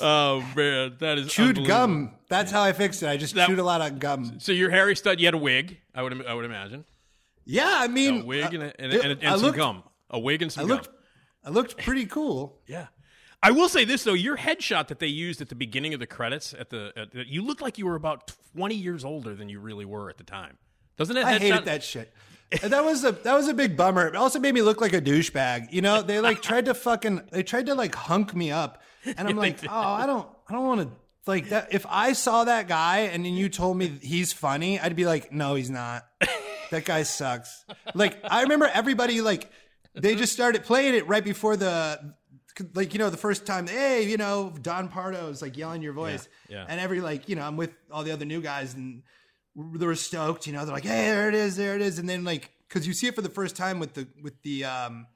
[0.01, 2.13] Oh man, that is chewed gum.
[2.29, 3.09] That's how I fixed it.
[3.09, 4.41] I just That- chewed a lot of gum.
[4.41, 5.19] So you're Harry Styles.
[5.19, 5.79] You had a wig.
[5.95, 6.85] I would I would imagine
[7.45, 9.83] Yeah, I mean, a wig and, a, and, uh, and, and I some looked- gum.
[10.11, 10.95] A wig and I some looked, gum.
[11.45, 12.61] I looked pretty cool.
[12.67, 12.87] Yeah.
[13.43, 16.07] I will say this though, your headshot that they used at the beginning of the
[16.07, 19.61] credits at the, at you looked like you were about 20 years older than you
[19.61, 20.57] really were at the time.
[20.97, 21.25] Doesn't it?
[21.27, 22.11] I hated that shit.
[22.63, 24.07] That was a that was a big bummer.
[24.07, 25.73] It also made me look like a douchebag.
[25.73, 28.81] You know, they like tried to fucking they tried to like hunk me up,
[29.17, 30.91] and I'm like, oh, I don't I don't want to
[31.27, 31.73] like that.
[31.73, 35.33] If I saw that guy and then you told me he's funny, I'd be like,
[35.33, 36.07] no, he's not.
[36.71, 37.65] That guy sucks.
[37.95, 39.51] Like I remember everybody like
[39.95, 42.15] they just started playing it right before the
[42.75, 45.93] like you know the first time hey you know Don Pardo is like yelling your
[45.93, 46.67] voice Yeah, yeah.
[46.69, 49.03] and every like you know I'm with all the other new guys and
[49.57, 52.09] they were stoked you know they're like hey there it is there it is and
[52.09, 55.07] then like because you see it for the first time with the with the um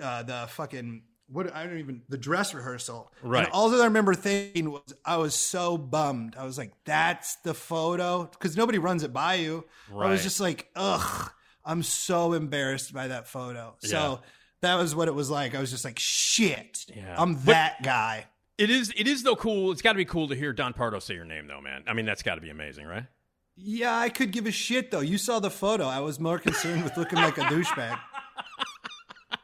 [0.00, 3.44] uh the fucking what I don't even the dress rehearsal Right.
[3.44, 7.36] and all that I remember thinking was I was so bummed I was like that's
[7.36, 11.30] the photo because nobody runs it by you I was just like ugh
[11.64, 14.28] I'm so embarrassed by that photo so Yeah.
[14.62, 17.14] that was what it was like I was just like shit Yeah.
[17.16, 18.26] I'm But- that guy
[18.58, 19.72] It is it is though cool.
[19.72, 21.82] It's got to be cool to hear Don Pardo say your name though, man.
[21.88, 23.04] I mean, that's got to be amazing, right?
[23.56, 26.84] yeah I could give a shit though you saw the photo I was more concerned
[26.84, 27.98] with looking like a douchebag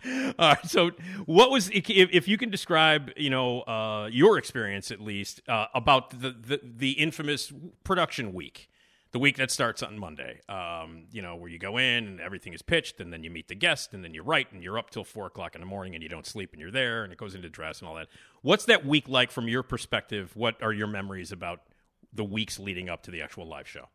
[0.38, 0.66] All right.
[0.66, 0.90] So,
[1.26, 5.66] what was if, if you can describe, you know, uh, your experience at least uh,
[5.74, 8.70] about the, the the infamous production week,
[9.11, 10.40] the week that starts on Monday.
[10.48, 13.48] Um, you know, where you go in and everything is pitched, and then you meet
[13.48, 15.94] the guest, and then you write, and you're up till four o'clock in the morning,
[15.94, 18.08] and you don't sleep, and you're there, and it goes into dress and all that.
[18.42, 20.37] What's that week like from your perspective?
[20.37, 21.62] What are your memories about
[22.12, 23.88] the weeks leading up to the actual live show?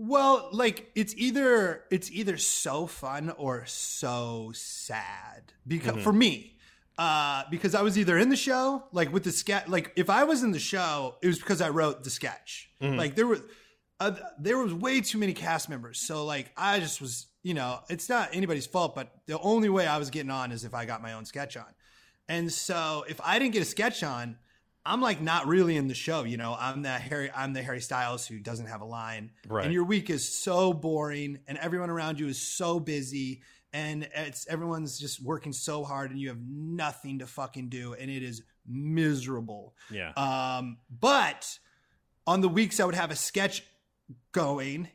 [0.00, 6.56] Well, like it's either it's either so fun or so sad because for me,
[6.96, 10.22] uh, because I was either in the show, like with the sketch, like if I
[10.22, 12.70] was in the show, it was because I wrote the sketch.
[12.96, 13.40] Like there were
[13.98, 17.80] uh, there was way too many cast members, so like I just was, you know,
[17.90, 20.84] it's not anybody's fault, but the only way I was getting on is if I
[20.84, 21.74] got my own sketch on.
[22.28, 24.36] And so if I didn't get a sketch on,
[24.88, 26.56] I'm like not really in the show, you know.
[26.58, 29.30] I'm the Harry I'm the Harry Styles who doesn't have a line.
[29.46, 29.64] Right.
[29.64, 34.46] And your week is so boring and everyone around you is so busy and it's
[34.48, 38.42] everyone's just working so hard and you have nothing to fucking do and it is
[38.66, 39.74] miserable.
[39.90, 40.12] Yeah.
[40.16, 41.58] Um but
[42.26, 43.62] on the weeks I would have a sketch
[44.32, 44.88] going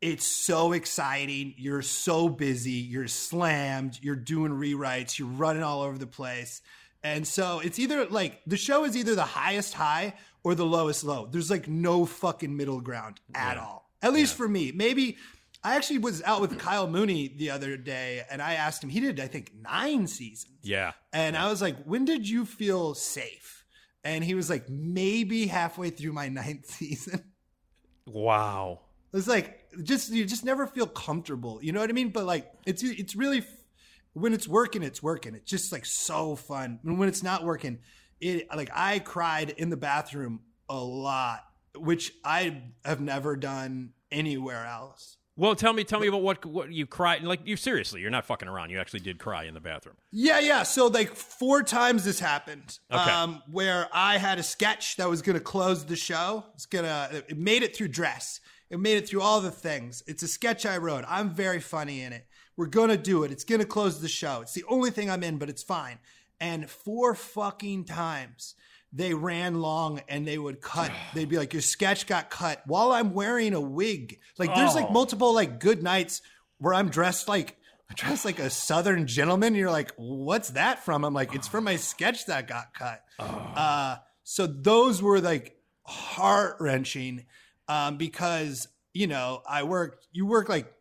[0.00, 1.54] it's so exciting.
[1.56, 2.70] You're so busy.
[2.70, 3.98] You're slammed.
[4.00, 5.18] You're doing rewrites.
[5.18, 6.62] You're running all over the place.
[7.02, 11.04] And so it's either like the show is either the highest high or the lowest
[11.04, 11.26] low.
[11.30, 13.62] There's like no fucking middle ground at Yeah.
[13.62, 13.90] all.
[14.02, 14.72] At least for me.
[14.72, 15.16] Maybe
[15.64, 18.90] I actually was out with Kyle Mooney the other day, and I asked him.
[18.90, 20.54] He did, I think, nine seasons.
[20.62, 20.92] Yeah.
[21.12, 23.64] And I was like, when did you feel safe?
[24.04, 27.24] And he was like, maybe halfway through my ninth season.
[28.06, 28.80] Wow.
[29.12, 31.58] It's like just you just never feel comfortable.
[31.62, 32.10] You know what I mean?
[32.10, 33.42] But like it's it's really
[34.12, 35.34] when it's working, it's working.
[35.34, 36.80] It's just like so fun.
[36.84, 37.78] And when it's not working,
[38.20, 41.44] it like I cried in the bathroom a lot,
[41.76, 45.16] which I have never done anywhere else.
[45.38, 47.22] Well, tell me, tell me about what what you cried.
[47.22, 48.70] Like you seriously, you're not fucking around.
[48.70, 49.94] You actually did cry in the bathroom.
[50.10, 50.64] Yeah, yeah.
[50.64, 52.80] So like four times this happened.
[52.90, 53.10] Okay.
[53.10, 56.44] Um, where I had a sketch that was gonna close the show.
[56.54, 58.40] It's gonna it made it through dress.
[58.68, 60.02] It made it through all the things.
[60.08, 61.04] It's a sketch I wrote.
[61.06, 62.26] I'm very funny in it.
[62.58, 63.30] We're gonna do it.
[63.30, 64.40] It's gonna close the show.
[64.42, 65.98] It's the only thing I'm in, but it's fine.
[66.40, 68.54] And four fucking times
[68.92, 70.90] they ran long and they would cut.
[71.14, 74.18] They'd be like, Your sketch got cut while I'm wearing a wig.
[74.38, 74.92] Like there's like Oh.
[74.92, 76.20] multiple like good nights
[76.58, 77.56] where I'm dressed like
[77.88, 79.54] I'm dressed like a southern gentleman.
[79.54, 81.04] You're like, what's that from?
[81.04, 83.02] I'm like, it's from my sketch that got cut.
[83.56, 87.24] Uh, so those were like heart wrenching
[87.68, 90.06] um, because you know I worked.
[90.12, 90.72] You work like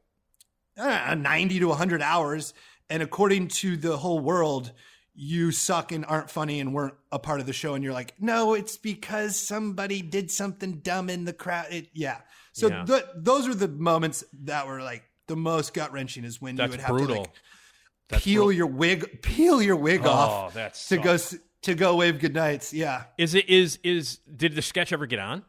[0.78, 2.54] uh, 90 to 100 hours,
[2.90, 4.72] and according to the whole world.
[5.20, 8.14] You suck and aren't funny and weren't a part of the show, and you're like,
[8.22, 11.66] no, it's because somebody did something dumb in the crowd.
[11.72, 12.18] It, yeah.
[12.52, 12.86] So Yeah.
[12.86, 16.24] th- those are the moments that were like the most gut wrenching.
[16.24, 17.16] Is when That's you would have brutal.
[17.16, 17.32] to like
[18.10, 18.58] That's peel brutal.
[18.58, 21.18] your wig, peel your wig Oh, off that to go
[21.64, 22.72] to go wave goodnights.
[22.72, 23.06] Yeah.
[23.18, 25.44] Is it is is did the sketch ever get on?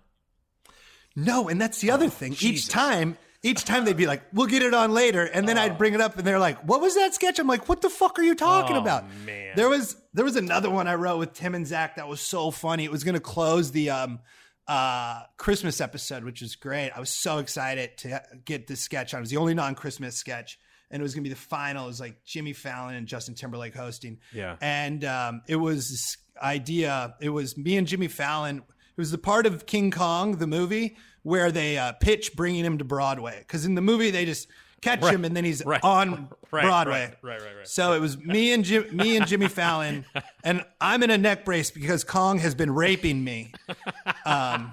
[1.15, 2.33] No, and that's the other thing.
[2.33, 2.67] Oh, Jesus.
[2.69, 5.79] Each time, each time they'd be like, "We'll get it on later," and then I'd
[5.79, 8.19] bring it up, and they're like, "What was that sketch?" I'm like, "What the fuck
[8.19, 9.53] are you talking Oh, about?" man.
[9.57, 12.51] There was there was another one I wrote with Tim and Zach that was so
[12.51, 12.85] funny.
[12.85, 14.21] It was going to close the um
[14.67, 16.91] uh Christmas episode, which is great.
[16.91, 19.19] I was so excited to get this sketch on.
[19.19, 20.59] It was the only non-Christmas sketch.
[20.91, 21.85] And it was gonna be the final.
[21.85, 24.19] It was like Jimmy Fallon and Justin Timberlake hosting.
[24.33, 24.57] Yeah.
[24.61, 27.15] And um, it was this idea.
[27.21, 28.59] It was me and Jimmy Fallon.
[28.59, 32.79] It was the part of King Kong, the movie, where they uh, pitch bringing him
[32.79, 33.37] to Broadway.
[33.41, 34.49] Because in the movie, they just
[34.81, 35.83] catch him and then he's Right.
[35.83, 37.01] on Right, Broadway.
[37.01, 37.69] right, right, right, right.
[37.69, 40.07] So it was me and Jim, me and Jimmy Fallon,
[40.43, 43.53] and I'm in a neck brace because Kong has been raping me.
[44.25, 44.73] Um,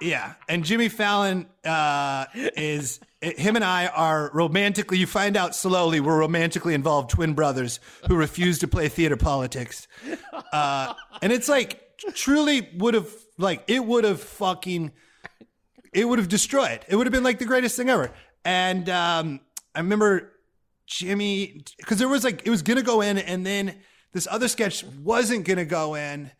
[0.00, 4.98] yeah, and Jimmy Fallon uh, is him and I are romantically.
[4.98, 7.78] You find out slowly we're romantically involved twin brothers
[8.08, 9.86] who refuse to play theater politics,
[10.52, 11.80] uh, and it's like
[12.14, 14.90] truly would have like it would have fucking
[15.92, 16.80] it would have destroyed.
[16.88, 18.10] It would have been like the greatest thing ever.
[18.44, 19.40] And um,
[19.74, 20.32] I remember
[20.86, 23.76] Jimmy because there was like it was gonna go in, and then
[24.12, 26.30] this other sketch wasn't gonna go in,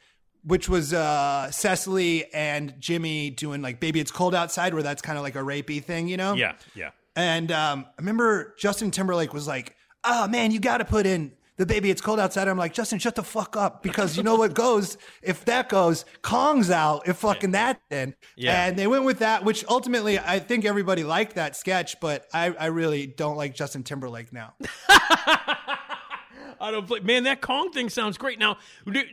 [0.44, 5.18] which was uh, Cecily and Jimmy doing like "Baby It's Cold Outside," where that's kind
[5.18, 6.34] of like a rapey thing, you know?
[6.34, 6.90] Yeah, yeah.
[7.14, 11.32] And um, I remember Justin Timberlake was like, "Oh man, you got to put in
[11.58, 11.90] the baby.
[11.90, 14.96] It's cold outside." I'm like, Justin, shut the fuck up, because you know what goes
[15.22, 17.06] if that goes, Kong's out.
[17.06, 18.64] If fucking that then, Yeah.
[18.66, 22.54] And they went with that, which ultimately I think everybody liked that sketch, but I,
[22.58, 24.54] I really don't like Justin Timberlake now.
[26.60, 27.00] I don't play.
[27.00, 28.38] Man, that Kong thing sounds great.
[28.38, 28.58] Now,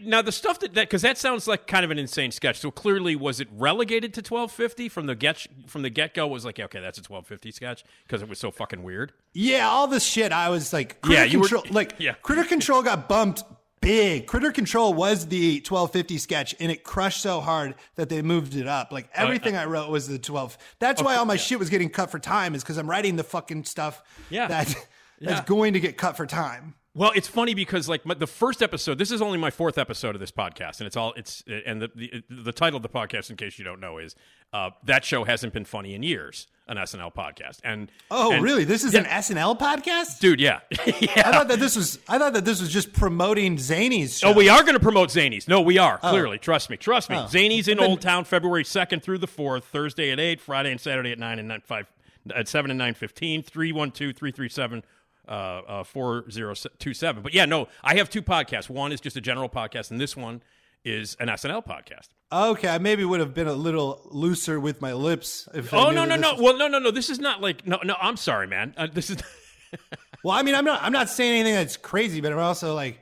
[0.01, 2.59] now the stuff that that because that sounds like kind of an insane sketch.
[2.59, 6.27] So clearly, was it relegated to twelve fifty from the get from the get go?
[6.27, 9.13] Was like, okay, that's a twelve fifty sketch because it was so fucking weird.
[9.33, 10.31] Yeah, all this shit.
[10.31, 12.13] I was like, Yeah, you were- like, yeah.
[12.21, 13.43] Critter Control got bumped
[13.81, 14.25] big.
[14.25, 18.65] Critter Control was the 1250 sketch, and it crushed so hard that they moved it
[18.67, 18.91] up.
[18.91, 20.57] Like oh, everything uh, I wrote was the 12.
[20.79, 23.23] That's why all my shit was getting cut for time, is because I'm writing the
[23.23, 24.47] fucking stuff Yeah.
[24.47, 24.73] that
[25.19, 25.29] Yeah.
[25.35, 26.73] that's going to get cut for time.
[26.97, 28.97] Well, it's funny because like my, the first episode.
[28.97, 31.91] This is only my fourth episode of this podcast, and it's all it's and the
[31.93, 34.15] the, the title of the podcast, in case you don't know, is
[34.53, 36.47] uh, that show hasn't been funny in years.
[36.67, 38.63] An SNL podcast, and Oh, and- really?
[38.63, 40.19] This is an SNL podcast?
[40.19, 40.39] dude?
[40.39, 41.11] Yeah, yeah.
[41.17, 41.99] I thought that this was.
[42.07, 44.29] I thought that this was just promoting Zany's show.
[44.29, 45.47] Oh, we are going to promote Zanies.
[45.47, 46.39] No, we are clearly.
[46.39, 46.77] Trust me.
[46.77, 47.17] Trust me.
[47.17, 47.25] Oh.
[47.25, 49.65] Zanies in Old Town, February second through the fourth.
[49.65, 50.39] Thursday at eight.
[50.41, 51.85] Friday and Saturday at nine and nine five
[52.33, 53.43] at seven and nine fifteen.
[53.43, 54.83] Three one two three three seven.
[55.27, 57.23] Uh, uh, four zero two seven.
[57.23, 58.69] But yeah, no, I have two podcasts.
[58.69, 60.41] One is just a general podcast, and this one
[60.83, 62.09] is an SNL podcast.
[62.31, 65.47] Okay, I maybe would have been a little looser with my lips.
[65.53, 66.33] If I Oh no no no!
[66.33, 66.91] was- Well, no no no!
[66.91, 67.95] This is not like no no.
[68.01, 68.73] I'm sorry, man.
[68.77, 69.17] Uh, this is
[70.23, 70.81] Well, I mean, I'm not.
[70.81, 72.99] I'm not saying anything that's crazy, but I'm also like,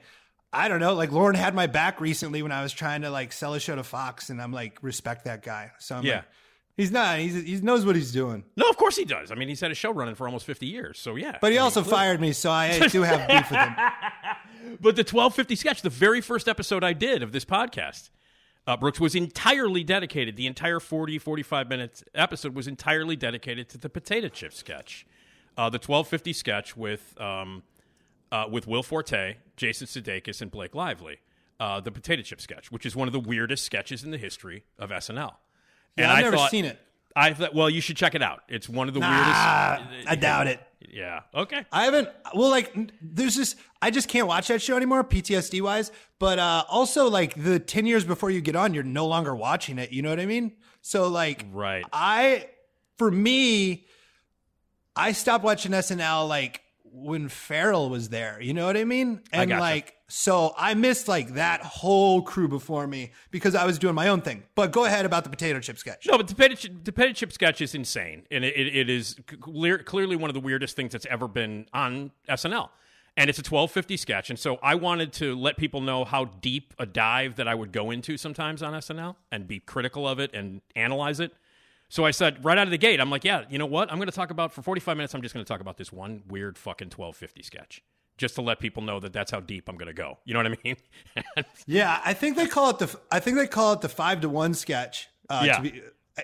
[0.52, 0.94] I don't know.
[0.94, 3.76] Like Lorne had my back recently when I was trying to like sell a show
[3.76, 5.72] to Fox, and I'm like, respect that guy.
[5.80, 6.16] So I'm Yeah.
[6.18, 6.26] like,
[6.78, 7.20] he's not.
[7.20, 8.44] He's he knows what he's doing.
[8.56, 8.68] no.
[8.70, 9.32] Of course he does.
[9.32, 11.00] I mean, he's had a show running for almost fifty years.
[11.00, 11.38] So yeah.
[11.42, 13.76] But he I mean, also fired me, so I do have beef with him.
[14.80, 18.10] But the 1250 sketch, the very first episode I did of this podcast,
[18.66, 20.38] uh, Brooks was entirely dedicated.
[20.38, 25.06] The entire 40, 45 minutes episode was entirely dedicated to the potato chip sketch,
[25.58, 27.64] uh, the 1250 sketch with um,
[28.32, 31.18] uh, with Will Forte, Jason Sudeikis, and Blake Lively.
[31.60, 34.64] Uh, the potato chip sketch, which is one of the weirdest sketches in the history
[34.80, 35.36] of SNL.
[35.98, 36.80] Yeah, and I've I never thought- seen it.
[37.16, 38.42] I thought, well, you should check it out.
[38.50, 40.10] It's one of the Ah, weirdest.
[40.10, 40.60] I doubt it.
[40.90, 41.20] Yeah.
[41.36, 41.64] Okay.
[41.72, 42.10] I haven't.
[42.34, 45.92] Well, like, there's just I just can't watch that show anymore, PTSD wise.
[46.18, 49.78] But uh also, like, the ten years before you get on, you're no longer watching
[49.78, 49.92] it.
[49.92, 50.54] You know what I mean?
[50.82, 51.86] So, like, Right.
[51.94, 52.48] I,
[52.98, 53.86] for me,
[54.96, 58.40] I stopped watching SNL like when Farrell was there.
[58.42, 59.22] You know what I mean?
[59.32, 59.62] And gotcha.
[59.62, 64.10] like, so I missed like that whole crew before me because I was doing my
[64.10, 64.44] own thing.
[64.54, 66.06] But go ahead about the potato chip sketch.
[66.06, 68.90] No, but the potato, chip, the potato chip sketch is insane, and it, it, it
[68.92, 72.70] is clear, clearly one of the weirdest things that's ever been on SNL.
[73.18, 76.26] And it's a twelve fifty sketch, and so I wanted to let people know how
[76.26, 80.20] deep a dive that I would go into sometimes on SNL and be critical of
[80.20, 81.34] it and analyze it.
[81.90, 83.92] So I said right out of the gate, I'm like, yeah, you know what?
[83.92, 85.14] I'm going to talk about for 45 minutes.
[85.16, 87.84] I'm just going to talk about this one weird fucking 1250 sketch,
[88.18, 90.20] just to let people know that that's how deep I'm going to go.
[90.26, 90.76] You know what I mean?
[91.66, 94.30] Yeah, I think they call it the I think they call it the five to
[94.30, 95.08] one sketch.
[95.30, 95.56] Uh, Yeah.
[95.58, 95.82] to be,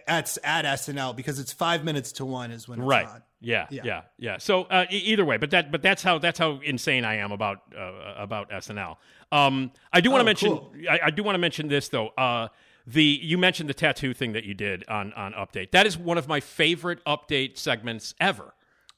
[0.07, 3.23] at at SNL because it's five minutes to one is when it's right on.
[3.41, 4.01] yeah, yeah Yeah.
[4.19, 7.15] yeah so uh, e- either way but that but that's how that's how insane i
[7.15, 8.97] am about uh, about snl
[9.31, 10.73] um i do want to Oh, mention cool.
[10.87, 12.49] I, I do want to mention this though uh
[12.85, 16.19] the you mentioned the tattoo thing that you did on on update that is one
[16.19, 18.53] of my favorite update segments ever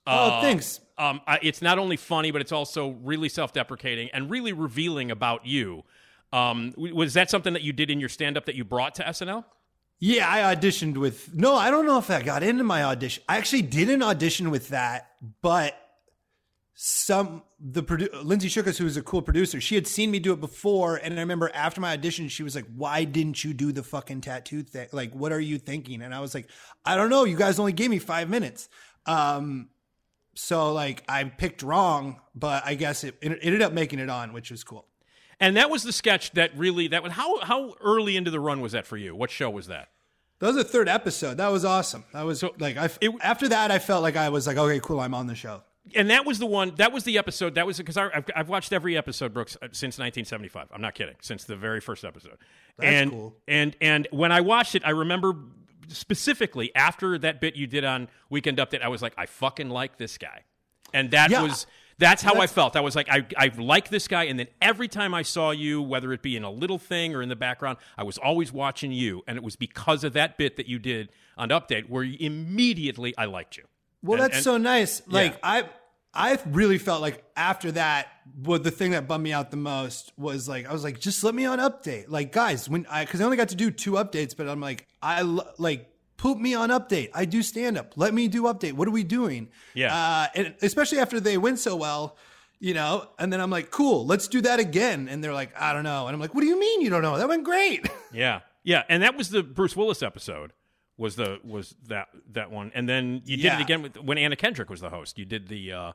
[0.08, 0.82] Oh, thanks.
[1.02, 5.48] Um, I, it's not only funny, but it's also really self-deprecating and really revealing about
[5.48, 5.84] you.
[6.32, 9.44] Um, was that something that you did in your stand-up that you brought to SNL?
[10.00, 11.34] Yeah, I auditioned with.
[11.34, 13.24] No, I don't know if that got into my audition.
[13.28, 15.10] I actually didn't audition with that,
[15.42, 15.76] but
[16.76, 20.34] some the produ- Lindsay Shookus, who was a cool producer, she had seen me do
[20.34, 23.72] it before, and I remember after my audition, she was like, "Why didn't you do
[23.72, 24.88] the fucking tattoo thing?
[24.92, 26.48] Like, what are you thinking?" And I was like,
[26.86, 27.24] "I don't know.
[27.24, 28.70] You guys only gave me five minutes."
[29.08, 29.70] Um,
[30.34, 34.34] so like I picked wrong, but I guess it, it ended up making it on,
[34.34, 34.86] which was cool.
[35.40, 38.62] And that was the sketch that really that was how how early into the run
[38.62, 39.16] was that for you?
[39.16, 39.90] What show was that?
[40.40, 41.38] That was the third episode.
[41.38, 42.06] That was awesome.
[42.14, 44.80] That was so, like I it- after that I felt like I was like okay,
[44.80, 45.64] cool, I'm on the show.
[45.96, 46.74] And that was the one.
[46.76, 47.56] That was the episode.
[47.56, 50.68] That was because I've, I've watched every episode, Brooks, uh, since 1975.
[50.72, 51.16] I'm not kidding.
[51.22, 52.38] Since the very first episode.
[52.78, 53.36] That's and, cool.
[53.48, 55.34] And and when I watched it, I remember
[55.96, 59.98] specifically after that bit you did on Weekend Update, I was like, I fucking like
[59.98, 60.44] this guy,
[60.94, 61.44] and that Yeah.
[61.44, 61.66] was.
[61.98, 62.76] That's how I felt.
[62.76, 64.24] I was like, I, I like this guy.
[64.24, 67.22] And then every time I saw you, whether it be in a little thing or
[67.22, 69.22] in the background, I was always watching you.
[69.28, 73.26] And it was because of that bit that you did on Update where immediately I
[73.26, 73.66] liked you.
[74.02, 75.04] Well, And- that's and- so nice.
[75.08, 75.38] Like Yeah.
[75.44, 75.70] I
[76.14, 78.08] I really felt like after that,
[78.44, 81.24] what the thing that bummed me out the most was like I was like, just
[81.24, 82.06] let me on update.
[82.10, 84.88] Like guys, when I because I only got to do two updates, but I'm like
[85.02, 87.10] I like put me on update.
[87.14, 87.94] I do stand up.
[87.96, 88.74] Let me do update.
[88.74, 89.50] What are we doing?
[89.74, 89.96] Yeah.
[89.96, 92.18] uh, and especially after they went so well.
[92.64, 95.08] You know, and then I'm like, cool, let's do that again.
[95.10, 96.06] And they're like, I don't know.
[96.06, 97.18] And I'm like, what do you mean you don't know?
[97.18, 97.90] That went great.
[98.14, 100.54] Yeah, yeah, and that was the Bruce Willis episode.
[101.02, 102.72] Was the was that that one?
[102.76, 103.58] And then you did Yeah.
[103.58, 105.18] it again with, when Anna Kendrick was the host.
[105.18, 105.92] You did the uh,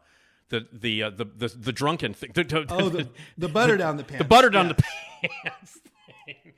[0.49, 2.33] the the, uh, the the the drunken thing.
[2.35, 4.23] The, the- oh, the, the butter down the pants.
[4.25, 4.73] the butter down Yeah.
[4.73, 4.83] the
[5.45, 5.79] pants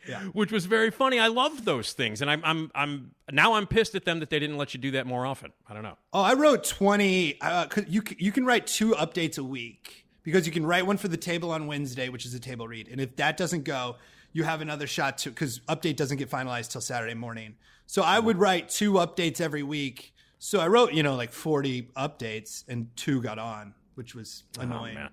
[0.07, 1.19] thing, which was very funny.
[1.19, 4.39] I loved those things, and I'm I'm I'm now I'm pissed at them that they
[4.39, 5.53] didn't let you do that more often.
[5.69, 5.99] I don't know.
[6.15, 7.41] Oh, I wrote 20.
[7.43, 11.09] Uh, you, you can write two updates a week because you can write one for
[11.09, 12.89] the table on Wednesday, which is a table read.
[12.89, 13.97] And if that doesn't go,
[14.33, 17.57] you have another shot to, because update doesn't get finalized till Saturday morning.
[17.89, 20.13] So I would write two updates every week.
[20.39, 24.95] So I wrote, you know, like 40 updates and two got on, which was annoying.
[24.99, 25.11] Oh, man.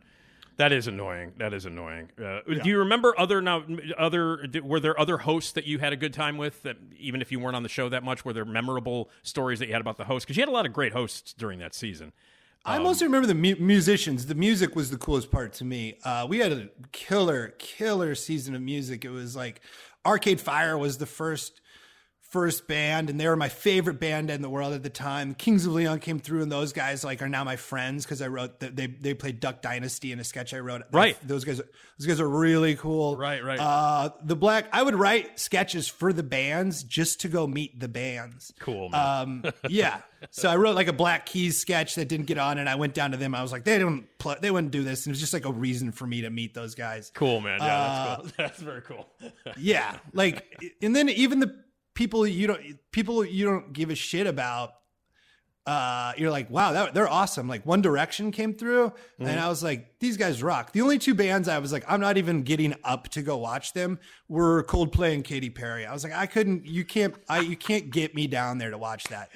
[0.57, 1.31] That is annoying.
[1.37, 2.09] That is annoying.
[2.21, 3.63] Uh, Do you remember other now
[3.97, 7.31] other were there other hosts that you had a good time with that even if
[7.31, 9.97] you weren't on the show that much were there memorable stories that you had about
[9.97, 12.11] the host because you had a lot of great hosts during that season.
[12.65, 14.25] I mostly remember the mu- musicians.
[14.25, 15.97] The music was the coolest part to me.
[16.03, 19.05] Uh, we had a killer, killer season of music.
[19.05, 19.61] It was like
[20.05, 21.61] Arcade Fire was the first
[22.35, 25.33] first band, and they were my favorite band in the world at the time.
[25.33, 28.27] Kings of Leon came through, and those guys like are now my friends because I
[28.27, 30.81] wrote the, they they played Duck Dynasty in a sketch I wrote.
[30.91, 31.17] Right.
[31.25, 31.61] those guys,
[31.97, 33.15] those guys are really cool.
[33.15, 33.57] Right, right.
[33.57, 37.87] Uh, the black, I would write sketches for the bands just to go meet the
[37.87, 38.53] bands.
[38.59, 39.21] Cool, man.
[39.21, 40.01] Um, yeah.
[40.31, 42.95] So I wrote like a Black Keys sketch that didn't get on, and I went
[42.95, 43.33] down to them.
[43.35, 45.45] I was like, they don't, play, they wouldn't do this, and it was just like
[45.45, 47.11] a reason for me to meet those guys.
[47.13, 47.59] cool, man.
[47.61, 48.33] Yeah, Uh, that's cool.
[48.37, 49.07] That's very cool.
[49.55, 51.55] Yeah, like, and then even the
[51.95, 54.71] people you don't, people you don't give a shit about,
[55.67, 57.47] uh, you're like, wow, that, they're awesome.
[57.47, 59.25] Like One Direction came through, Mm-hmm.
[59.25, 60.73] and I was like, these guys rock.
[60.73, 63.73] The only two bands I was like, I'm not even getting up to go watch
[63.73, 65.85] them were Coldplay and Katy Perry.
[65.87, 68.77] I was like, I couldn't, you can't, I you can't get me down there to
[68.77, 69.31] watch that.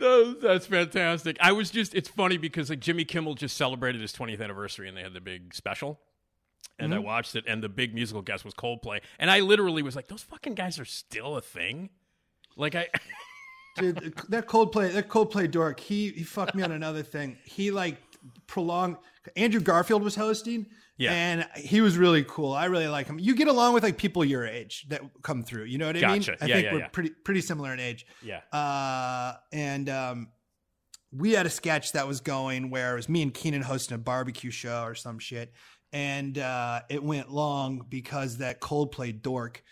[0.00, 1.36] Oh, that's fantastic.
[1.40, 4.96] I was just, it's funny because like Jimmy Kimmel just celebrated his 20th anniversary and
[4.96, 6.00] they had the big special.
[6.82, 9.00] And I watched it, and the big musical guest was Coldplay.
[9.18, 11.90] And I literally was like, those fucking guys are still a thing?
[12.56, 12.88] Like, I.
[13.78, 17.38] Dude, that Coldplay, that Coldplay dork, he he fucked me on another thing.
[17.44, 17.96] He like
[18.46, 18.96] prolonged.
[19.34, 20.66] Andrew Garfield was hosting,
[20.98, 21.12] Yeah.
[21.12, 22.52] and he was really cool.
[22.52, 23.18] I really like him.
[23.18, 25.64] You get along with like people your age that come through.
[25.64, 26.18] You know what I mean?
[26.18, 26.36] Gotcha.
[26.42, 26.88] I Yeah, think yeah, we're yeah.
[26.88, 28.04] pretty pretty similar in age.
[28.22, 28.40] Yeah.
[28.52, 30.28] Uh, and um,
[31.10, 33.98] we had a sketch that was going where it was me and Kenan hosting a
[33.98, 35.52] barbecue show or some shit.
[35.92, 39.62] And uh, it went long because that Coldplay dork,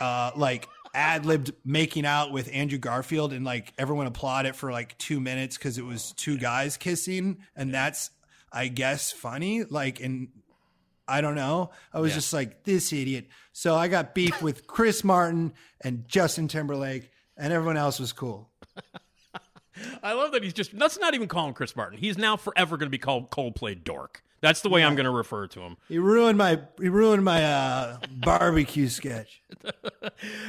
[0.00, 4.96] uh, like ad libbed making out with Andrew Garfield, and like everyone applauded for like
[4.96, 8.10] two minutes because it was two guys kissing, and that's
[8.50, 9.64] I guess funny.
[9.64, 10.28] Like, and
[11.06, 11.70] I don't know.
[11.92, 12.16] I was Yeah.
[12.16, 13.28] just like this idiot.
[13.52, 15.52] So I got beef with Chris Martin
[15.82, 18.48] and Justin Timberlake, and everyone else was cool.
[20.02, 21.98] I love that he's just, let's not even call him Chris Martin.
[21.98, 24.22] He's now forever going to be called Coldplay Dork.
[24.40, 25.76] That's the way I'm going to refer to him.
[25.88, 29.42] He ruined my he ruined my uh, barbecue sketch.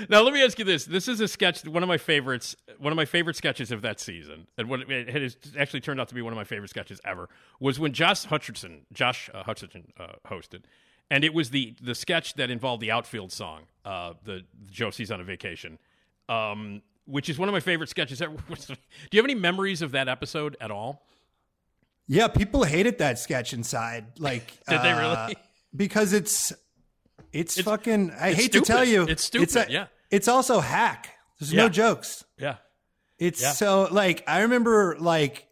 [0.10, 0.86] Now, let me ask you this.
[0.86, 4.00] This is a sketch, one of my favorites, one of my favorite sketches of that
[4.00, 4.48] season.
[4.58, 7.30] And what it has actually turned out to be one of my favorite sketches ever
[7.60, 10.64] was when Josh Hutcherson, Josh uh, Hutcherson uh, hosted.
[11.12, 15.22] And it was the the sketch that involved the outfield song, uh, the Josie's on
[15.22, 15.78] a vacation,
[16.28, 18.34] um, which is one of my favorite sketches ever.
[18.50, 18.76] Do
[19.12, 21.04] you have any memories of that episode at all?
[22.12, 24.20] Yeah, people hated that sketch inside.
[24.20, 25.36] Like, Did they uh, really?
[25.76, 26.52] Because it's
[27.32, 28.10] it's, fucking.
[28.12, 28.66] I it's hate stupid.
[28.66, 29.86] to tell you, It's stupid, a- yeah.
[30.10, 31.10] it's also hack.
[31.40, 31.62] There's Yeah.
[31.64, 32.26] no jokes.
[32.38, 32.56] Yeah.
[33.20, 33.52] It's Yeah.
[33.52, 35.48] so like I remember like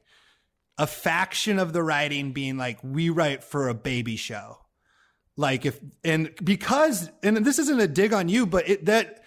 [0.80, 4.58] a faction of the writing being like we write for a baby show.
[5.36, 9.24] Like if and because and this isn't a dig on you, but it that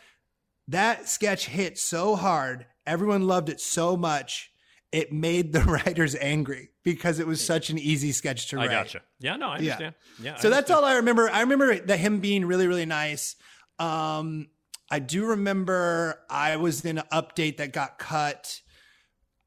[0.66, 4.50] that sketch hit so hard, everyone loved it so much,
[4.90, 8.70] it made the writers angry because it was such an easy sketch to write.
[8.70, 9.02] I gotcha.
[9.18, 9.94] Yeah, no, I understand.
[10.22, 10.36] Yeah.
[10.36, 11.30] So that's all I remember.
[11.30, 13.36] I remember that him being really, really nice.
[13.78, 14.48] Um,
[14.90, 18.60] I do remember I was in an update that got cut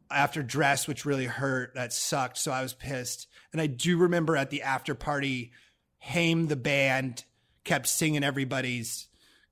[0.10, 1.74] after dress, which really hurt.
[1.76, 2.38] That sucked.
[2.38, 3.28] So I was pissed.
[3.52, 5.52] And I do remember at the after party,
[6.00, 7.24] Haim the band
[7.64, 9.08] kept singing everybody's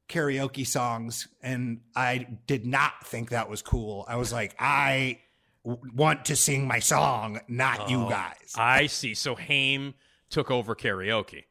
[0.09, 4.05] karaoke songs, and I did not think that was cool.
[4.07, 5.19] I was like, I
[5.63, 8.53] want to sing my song, not you guys.
[8.57, 9.13] I see.
[9.13, 9.93] So Haim
[10.29, 11.43] took over karaoke.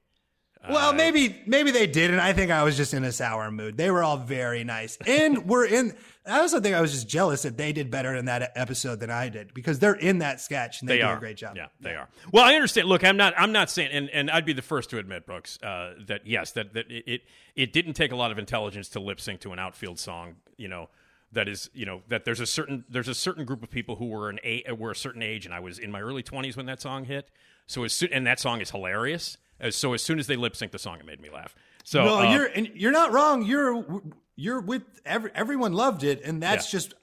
[0.68, 3.78] Well, maybe maybe they did, and I think I was just in a sour mood.
[3.78, 5.94] They were all very nice, and we're in.
[6.26, 9.10] I also think I was just jealous that they did better in that episode than
[9.10, 11.56] I did because they're in that sketch and they, They do are a great job.
[11.56, 12.08] Yeah, they are.
[12.30, 12.88] Well, I understand.
[12.88, 13.32] Look, I'm not.
[13.38, 16.52] I'm not saying, and, and I'd be the first to admit, Brooks, uh, that yes,
[16.52, 17.20] that that it, it
[17.56, 20.36] it didn't take a lot of intelligence to lip sync to an outfield song.
[20.58, 20.90] You know,
[21.32, 24.06] that is, you know, that there's a certain there's a certain group of people who
[24.06, 26.66] were an a were a certain age, and I was in my early 20s when
[26.66, 27.28] that song hit.
[27.66, 29.38] So as soon, and that song is hilarious.
[29.60, 31.54] As, so as soon as they lip synced the song, it made me laugh.
[31.84, 33.44] So No, uh, you're and you're not wrong.
[33.44, 34.02] You're
[34.36, 36.78] you're with every, everyone loved it, and that's Yeah.
[36.80, 36.94] just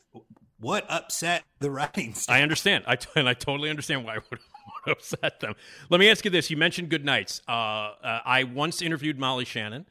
[0.59, 2.13] what upset the writing.
[2.15, 2.35] staff.
[2.35, 2.83] I understand.
[2.87, 4.39] I t- and I totally understand why it would,
[4.85, 5.53] would upset them.
[5.89, 7.41] Let me ask you this: You mentioned good nights.
[7.47, 9.85] Uh, uh, I once interviewed Molly Shannon,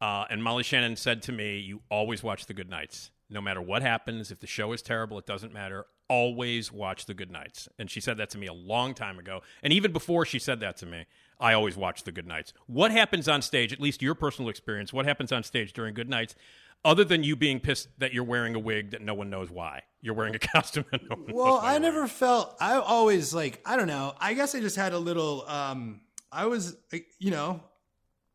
[0.00, 3.60] uh, and Molly Shannon said to me, "You always watch the good nights, no matter
[3.60, 4.30] what happens.
[4.30, 5.86] If the show is terrible, it doesn't matter.
[6.08, 9.42] Always watch the good nights." And she said that to me a long time ago.
[9.62, 11.06] And even before she said that to me,
[11.40, 12.52] I always watch the good nights.
[12.66, 13.72] What happens on stage?
[13.72, 14.92] At least your personal experience.
[14.92, 16.34] What happens on stage during good nights?
[16.84, 19.82] Other than you being pissed that you're wearing a wig that no one knows why,
[20.02, 22.08] you're wearing a costume no one knows Well, I never wearing.
[22.10, 22.56] felt.
[22.60, 23.60] I always like.
[23.66, 24.14] I don't know.
[24.20, 25.44] I guess I just had a little.
[25.48, 26.00] um
[26.30, 26.76] I was,
[27.18, 27.62] you know,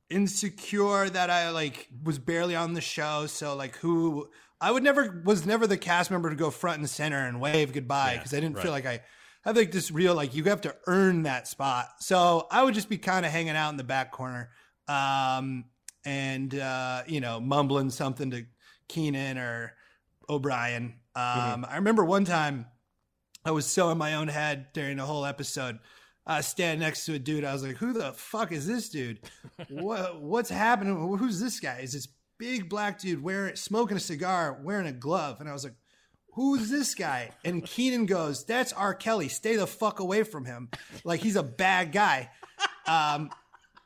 [0.09, 3.25] insecure that I like was barely on the show.
[3.27, 4.29] So like, who
[4.61, 7.73] I would never was never the cast member to go front and center and wave
[7.73, 9.01] goodbye Yeah, because I didn't feel like I
[9.43, 11.87] have like this real like you have to earn that spot.
[11.99, 14.51] So I would just be kind of hanging out in the back corner,
[14.87, 15.65] um,
[16.05, 18.45] and uh, you know, mumbling something to
[18.87, 19.73] Kenan or
[20.29, 20.95] O'Brien.
[21.15, 21.65] Um, Mm-hmm.
[21.65, 22.67] I remember one time
[23.43, 25.79] I was so in my own head during the whole episode.
[26.25, 27.43] I standing next to a dude.
[27.43, 29.19] I was like, "Who the fuck is this dude?
[29.69, 31.17] what what's happening?
[31.17, 31.79] Who's this guy?
[31.79, 32.07] Is this
[32.41, 35.75] big black dude wearing smoking a cigar, wearing a glove?" And I was like,
[36.33, 38.93] "Who's this guy?" And Kenan goes, "That's R.
[38.93, 39.29] Kelly.
[39.29, 40.69] Stay the fuck away from him.
[41.03, 42.29] Like he's a bad guy."
[42.87, 43.29] Um,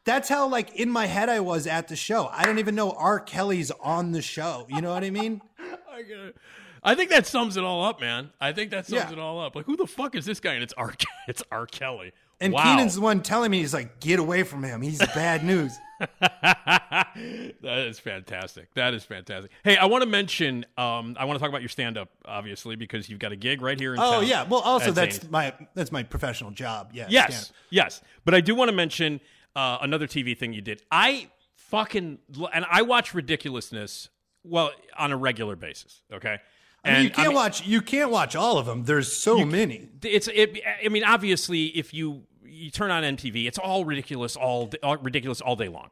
[0.05, 2.27] that's how like in my head I was at the show.
[2.31, 3.19] I don't even know R.
[3.19, 4.65] Kelly's on the show.
[4.69, 5.41] You know what I mean?
[5.91, 6.35] I get it.
[6.83, 8.29] I think that sums it all up, man.
[8.39, 9.11] I think that sums Yeah.
[9.11, 9.55] it all up.
[9.55, 10.53] Like, who the fuck is this guy?
[10.53, 10.93] And it's R.
[11.27, 11.65] It's R.
[11.65, 12.11] Kelly.
[12.41, 12.63] And wow.
[12.63, 14.81] Kenan's the one telling me he's like, get away from him.
[14.81, 15.77] He's bad news.
[16.19, 17.15] that
[17.63, 18.73] is fantastic.
[18.73, 19.51] That is fantastic.
[19.63, 20.65] Hey, I want to mention.
[20.77, 23.79] Um, I want to talk about your stand-up, obviously, because you've got a gig right
[23.79, 24.27] here in oh town.
[24.27, 24.43] yeah.
[24.43, 26.91] Well, also that's my that's my professional job.
[26.93, 27.07] Yeah.
[27.09, 27.55] Yes, stand-up.
[27.69, 28.01] yes.
[28.25, 29.21] But I do want to mention
[29.55, 30.81] uh, another TV thing you did.
[30.91, 32.19] I fucking
[32.53, 34.09] and I watch ridiculousness
[34.43, 36.01] well on a regular basis.
[36.11, 36.39] Okay,
[36.85, 37.65] I mean, and you can't mean, watch.
[37.65, 38.83] You can't watch all of them.
[38.83, 39.89] There's so many.
[40.03, 40.27] It's.
[40.27, 44.97] It, I mean, obviously, if you you turn on MTV, it's all ridiculous, all, all
[44.97, 45.89] ridiculous all day long,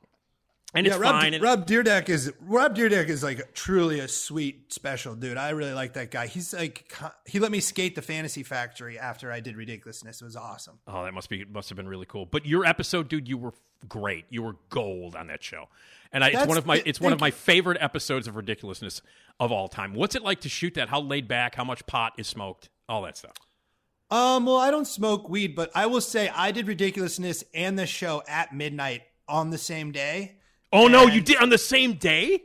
[0.74, 1.42] and it's yeah, Rob, fine.
[1.42, 5.38] Rob Dyrdek is Rob Dyrdek is like truly a sweet, special dude.
[5.38, 6.28] I really like that guy.
[6.28, 6.92] He's like
[7.26, 10.22] he let me skate the Fantasy Factory after I did ridiculousness.
[10.22, 10.80] It was awesome.
[10.88, 12.26] Oh, that must be must have been really cool.
[12.26, 13.54] But your episode, dude, you were
[13.88, 14.26] great.
[14.30, 15.70] You were gold on that show,
[16.12, 19.02] and I, it's one of my it's one of my favorite episodes of ridiculousness
[19.40, 19.94] of all time.
[19.94, 20.90] What's it like to shoot that?
[20.90, 21.56] How laid back?
[21.56, 22.70] How much pot is smoked?
[22.90, 23.36] All that stuff.
[24.10, 27.88] Um, well, I don't smoke weed, but I will say I did ridiculousness and the
[27.88, 30.38] show at midnight on the same day.
[30.74, 32.42] Oh no, you did on the same day?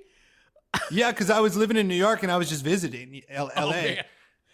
[0.90, 3.70] Yeah, because I was living in New York and I was just visiting L- LA.
[3.70, 4.04] man.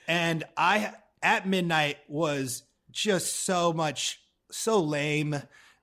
[0.07, 2.63] and I at midnight was
[2.93, 4.21] just so much
[4.51, 5.35] so lame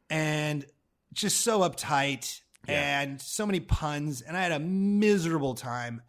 [0.09, 0.65] and
[1.11, 6.01] just so uptight and so many puns and I had a miserable time.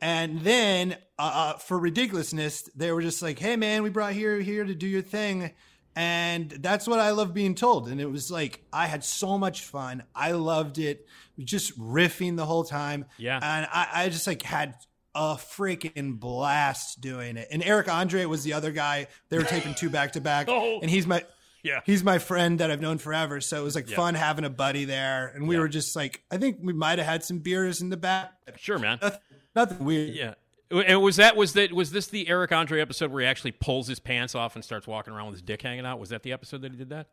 [0.00, 1.22] And then uh,
[1.54, 4.86] uh, for ridiculousness, they were just like, "Hey man, we brought here here to do
[4.86, 5.50] your thing."
[5.96, 7.88] And that's what I love being told.
[7.88, 10.02] And it was like I had so much fun.
[10.14, 11.06] I loved it.
[11.38, 13.06] Just riffing the whole time.
[13.18, 13.36] Yeah.
[13.42, 14.74] And I, I just like had
[15.14, 17.48] a freaking blast doing it.
[17.50, 19.06] And Eric Andre was the other guy.
[19.30, 20.48] They were taping two back to back.
[20.50, 20.80] Oh.
[20.82, 21.24] And he's my
[21.62, 21.80] Yeah.
[21.86, 23.40] he's my friend that I've known forever.
[23.40, 23.96] So it was like Yeah.
[23.96, 25.28] fun having a buddy there.
[25.34, 25.62] And we Yeah.
[25.62, 28.32] were just like I think we might have had some beers in the back.
[28.58, 28.98] Sure, man.
[29.00, 29.20] Nothing,
[29.54, 30.14] nothing weird.
[30.14, 30.34] Yeah.
[30.70, 33.86] And was that was that was this the Eric Andre episode where he actually pulls
[33.86, 36.00] his pants off and starts walking around with his dick hanging out?
[36.00, 37.08] Was that the episode that he did that?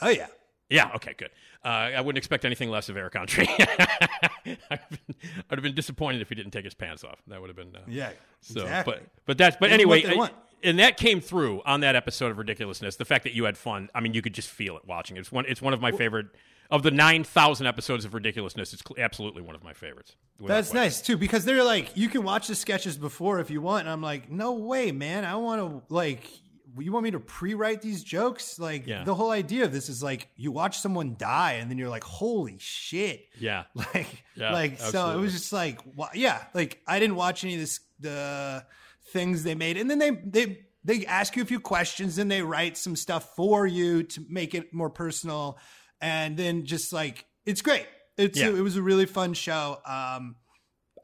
[0.00, 0.26] Oh yeah.
[0.70, 0.90] Yeah.
[0.94, 1.14] Okay.
[1.16, 1.30] Good.
[1.64, 3.46] Uh, I wouldn't expect anything less of Eric Andre.
[3.58, 5.14] I'd, have been,
[5.50, 7.18] I'd have been disappointed if he didn't take his pants off.
[7.26, 7.74] That would have been.
[7.74, 8.10] Uh, Yeah.
[8.40, 8.94] So, exactly.
[8.94, 10.30] but but that's but anyway, I-.
[10.64, 12.96] and that came through on that episode of Ridiculousness.
[12.96, 13.88] The fact that you had fun.
[13.94, 15.16] I mean, you could just feel it watching.
[15.16, 15.20] it.
[15.20, 15.44] It's one.
[15.46, 16.26] It's one of my favorite
[16.70, 18.72] of the nine thousand episodes of Ridiculousness.
[18.72, 20.16] It's absolutely one of my favorites.
[20.40, 20.76] That's question.
[20.76, 23.90] nice too because they're like you can watch the sketches before if you want and
[23.90, 26.28] I'm like no way man I want to like
[26.76, 29.04] you want me to pre-write these jokes like Yeah.
[29.04, 32.02] the whole idea of this is like you watch someone die and then you're like
[32.02, 33.64] holy shit Yeah.
[33.74, 37.54] like Yeah, like so it was just like wha- yeah like I didn't watch any
[37.54, 38.66] of this the
[39.08, 42.42] things they made and then they they they ask you a few questions and they
[42.42, 45.58] write some stuff for you to make it more personal
[46.00, 47.86] and then just like it's great
[48.16, 48.48] it's Yeah.
[48.48, 50.36] it was a really fun show um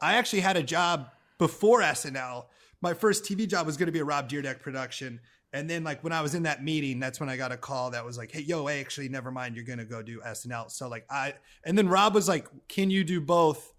[0.01, 2.45] I actually had a job before SNL.
[2.81, 5.19] My first TV job was going to be a Rob Dyrdek production.
[5.53, 7.91] And then, like, when I was in that meeting, that's when I got a call
[7.91, 9.55] that was like, hey, yo, actually, never mind.
[9.55, 10.71] You're going to go do SNL.
[10.71, 13.70] So, like, I, and then Rob was like, can you do both?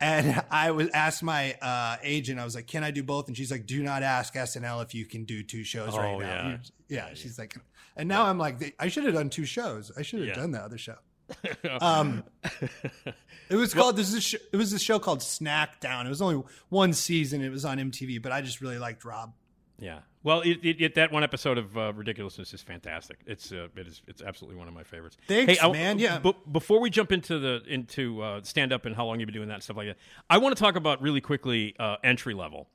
[0.00, 3.28] And I was asked my uh, agent, I was like, can I do both?
[3.28, 6.18] And she's like, do not ask SNL if you can do two shows Oh, right
[6.20, 6.26] now.
[6.26, 6.48] yeah.
[6.50, 7.08] You- yeah.
[7.14, 7.56] She's like,
[7.96, 9.90] and now I'm like, I should have done two shows.
[9.96, 10.34] I should have Yeah.
[10.34, 10.96] done the other show.
[11.82, 12.24] Um,
[13.50, 13.96] it was called.
[13.96, 16.06] This is a sh- it was a show called Snack Down.
[16.06, 17.42] It was only one season.
[17.42, 19.32] It was on MTV, but I just really liked Rob.
[19.80, 20.00] Yeah.
[20.24, 23.18] Well, it, it, it, that one episode of uh, Ridiculousness is fantastic.
[23.26, 25.16] It's uh, it is it's absolutely one of my favorites.
[25.28, 25.98] Thanks, I- man.
[25.98, 26.18] Yeah.
[26.18, 29.34] b- before we jump into the into uh, stand up and how long you've been
[29.34, 29.96] doing that and stuff like that,
[30.28, 32.68] I want to talk about really quickly uh, entry level.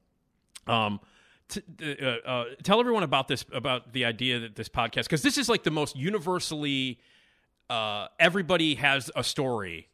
[0.66, 1.02] Um,
[1.50, 1.62] t-
[2.02, 5.50] uh, uh, tell everyone about this about the idea that this podcast because this is
[5.50, 7.00] like the most universally
[7.70, 9.90] uh, everybody has a story.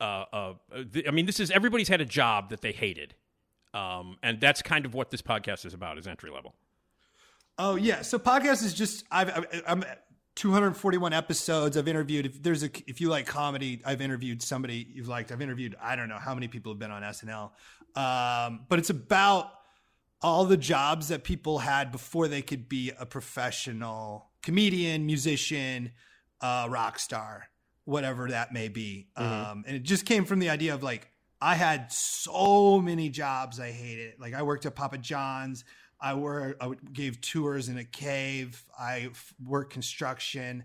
[0.00, 0.52] Uh, uh,
[0.92, 3.14] th- I mean, this is everybody's had a job that they hated,
[3.78, 6.54] um, and that's kind of what this podcast is about is entry level.
[7.58, 8.02] Oh yeah.
[8.02, 9.84] So podcast is just I've I'm
[10.36, 11.76] 241 episodes.
[11.76, 12.26] I've interviewed.
[12.26, 15.32] If there's a if you like comedy, I've interviewed somebody you've liked.
[15.32, 15.76] I've interviewed.
[15.80, 17.50] I don't know how many people have been on SNL.
[17.96, 19.50] Um, but it's about
[20.20, 25.92] all the jobs that people had before they could be a professional comedian, musician,
[26.40, 27.48] uh, rock star,
[27.84, 29.08] whatever that may be.
[29.16, 31.10] Um, and it just came from the idea of like,
[31.40, 34.14] I had so many jobs I hated.
[34.18, 35.64] Like I worked at Papa John's.
[36.00, 38.62] I worked, I gave tours in a cave.
[38.78, 39.10] I
[39.44, 40.64] worked construction.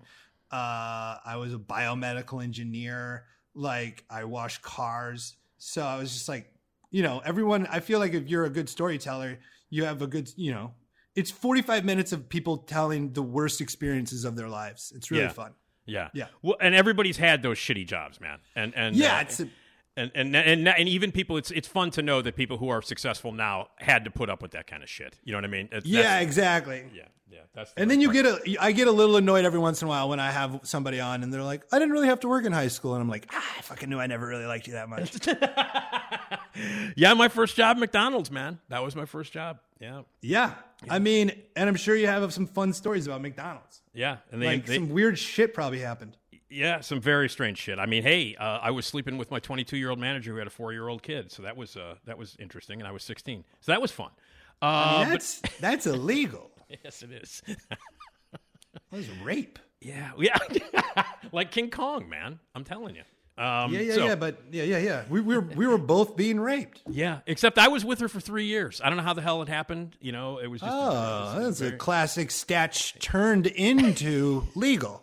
[0.51, 3.25] Uh, I was a biomedical engineer.
[3.55, 5.35] Like I washed cars.
[5.57, 6.51] So I was just like,
[6.91, 10.29] you know, everyone, I feel like if you're a good storyteller, you have a good,
[10.35, 10.73] you know,
[11.15, 14.91] it's 45 minutes of people telling the worst experiences of their lives.
[14.95, 15.29] It's really Yeah.
[15.29, 15.53] fun.
[15.85, 16.27] Yeah, Yeah.
[16.41, 18.39] Well, and everybody's had those shitty jobs, man.
[18.55, 19.47] And and Yeah, uh, it's a,
[19.95, 22.81] And, and and and even people, it's it's fun to know that people who are
[22.81, 25.19] successful now had to put up with that kind of shit.
[25.23, 25.69] You know what I mean?
[25.83, 26.85] Yeah, exactly.
[26.95, 27.39] yeah, yeah.
[27.53, 29.87] That's the And then you get a, I get a little annoyed every once in
[29.87, 32.27] a while when I have somebody on and they're like, I didn't really have to
[32.27, 32.93] work in high school.
[32.95, 35.15] And I'm like, ah, I fucking knew I never really liked you that much.
[36.95, 37.13] yeah.
[37.13, 38.59] My first job, McDonald's, man.
[38.69, 39.59] That was my first job.
[39.79, 40.53] Yeah, yeah.
[40.89, 43.81] I mean, and I'm sure you have some fun stories about McDonald's.
[43.93, 44.17] yeah.
[44.31, 46.17] And they, Like they some weird shit probably happened.
[46.53, 47.79] Yeah, some very strange shit.
[47.79, 50.47] I mean, hey, uh, I was sleeping with my 22 year old manager who had
[50.47, 53.03] a four year old kid, so that was uh, that was interesting, and I was
[53.03, 54.09] 16, so that was fun.
[54.61, 56.51] Uh, I mean, but- that's, that's illegal.
[56.83, 57.41] yes, it is.
[58.91, 59.59] That was rape.
[59.81, 60.37] yeah, yeah,
[61.31, 62.39] like King Kong, man.
[62.55, 63.01] I'm telling you.
[63.43, 64.15] Um, Yeah, yeah, so- yeah.
[64.15, 65.03] But yeah, yeah, yeah.
[65.09, 66.81] We, we, were, we were both being raped.
[66.87, 68.81] Yeah, except I was with her for three years.
[68.83, 69.95] I don't know how the hell it happened.
[69.99, 70.71] You know, it was just.
[70.73, 75.02] Oh, that's a classic statch turned into legal.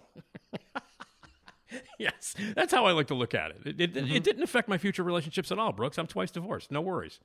[1.99, 3.57] yes, that's how I like to look at it.
[3.65, 4.15] It, it, Mm-hmm.
[4.15, 5.99] it didn't affect my future relationships at all, Brooks.
[5.99, 6.71] I'm twice divorced.
[6.71, 7.21] No worries.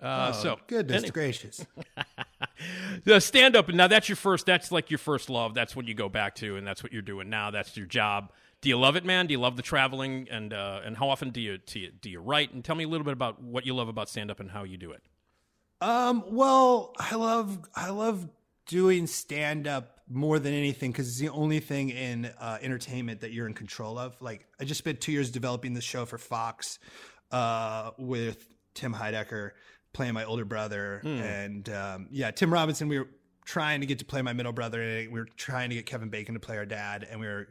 [0.00, 1.66] Uh, so Oh, Goodness any- gracious.
[3.04, 4.46] the stand up, now that's your first.
[4.46, 5.54] That's like your first love.
[5.54, 7.50] That's what you go back to, and that's what you're doing now.
[7.50, 8.32] That's your job.
[8.60, 9.26] Do you love it, man?
[9.26, 12.10] Do you love the traveling, and uh, and how often do you, do you do
[12.10, 12.52] you write?
[12.52, 14.64] And tell me a little bit about what you love about stand up and how
[14.64, 15.02] you do it.
[15.80, 18.28] Um, well, I love I love
[18.66, 23.32] doing stand up more than anything because it's the only thing in uh, entertainment that
[23.32, 24.20] you're in control of.
[24.20, 26.78] Like, I just spent two years developing the show for Fox
[27.30, 29.50] uh, with Tim Heidecker
[29.92, 32.88] playing my older brother, and um, yeah, Tim Robinson.
[32.88, 33.08] We were
[33.44, 36.08] trying to get to play my middle brother, and we were trying to get Kevin
[36.08, 37.48] Bacon to play our dad, and we were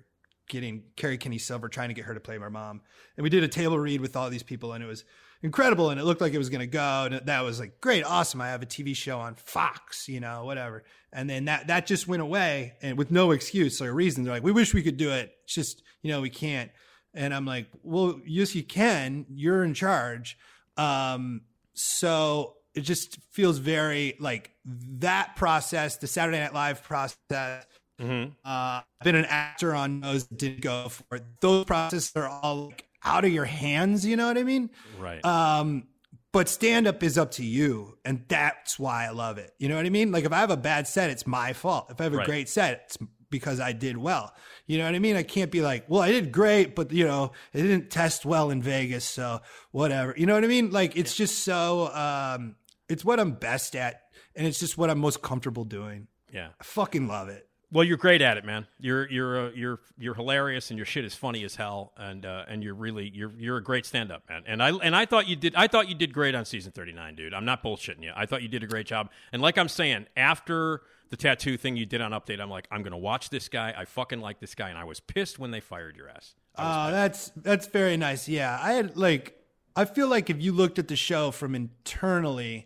[0.47, 2.81] getting Kerri Kenney Silver trying to get her to play my mom.
[3.15, 5.03] And we did a table read with all these people and it was
[5.43, 8.03] incredible and it looked like it was going to go and that was like great,
[8.03, 8.41] awesome.
[8.41, 10.83] I have a TV show on Fox, you know, whatever.
[11.13, 14.23] And then that that just went away and with no excuse or reason.
[14.23, 15.31] They're like, "We wish we could do it.
[15.43, 16.71] It's just, you know, we can't."
[17.13, 19.25] And I'm like, "Well, yes you can.
[19.29, 20.37] You're in charge."
[20.77, 21.41] Um
[21.73, 27.65] so it just feels very like that process, the Saturday Night Live process
[27.99, 31.23] uh, I've been an actor on those that didn't go for it.
[31.41, 34.05] Those processes are all like, out of your hands.
[34.05, 34.69] You know what I mean?
[34.99, 35.23] Right.
[35.25, 35.87] Um,
[36.33, 39.51] but stand up is up to you, and that's why I love it.
[39.59, 40.11] You know what I mean?
[40.11, 41.87] Like if I have a bad set, it's my fault.
[41.89, 42.25] If I have a Right.
[42.27, 42.97] great set, it's
[43.29, 44.33] because I did well.
[44.67, 45.15] You know what I mean?
[45.15, 48.51] I can't be like, well, I did great, but you know, it didn't test well
[48.51, 49.41] in Vegas, so
[49.71, 50.13] whatever.
[50.17, 50.71] You know what I mean?
[50.71, 52.55] Like it's just so um,
[52.87, 54.01] it's what I'm best at,
[54.35, 56.07] and it's just what I'm most comfortable doing.
[56.31, 56.49] yeah.
[56.59, 57.46] I fucking love it.
[57.69, 58.65] Well, you're great at it, man.
[58.79, 62.45] You're you're uh, you're you're hilarious, and your shit is funny as hell, and uh,
[62.47, 64.43] and you're really you're you're a great stand up man.
[64.47, 67.15] And I and I thought you did I thought you did great on season 39,
[67.15, 67.33] dude.
[67.33, 68.13] I'm not bullshitting you.
[68.15, 69.09] I thought you did a great job.
[69.33, 72.83] And like I'm saying, after the tattoo thing you did on Update, I'm like, I'm
[72.83, 73.73] gonna watch this guy.
[73.77, 76.35] I fucking like this guy, and I was pissed when they fired your ass.
[76.57, 78.29] Was Uh, that's that's very nice.
[78.29, 79.43] Yeah, I had like
[79.75, 82.65] I feel like if you looked at the show from internally,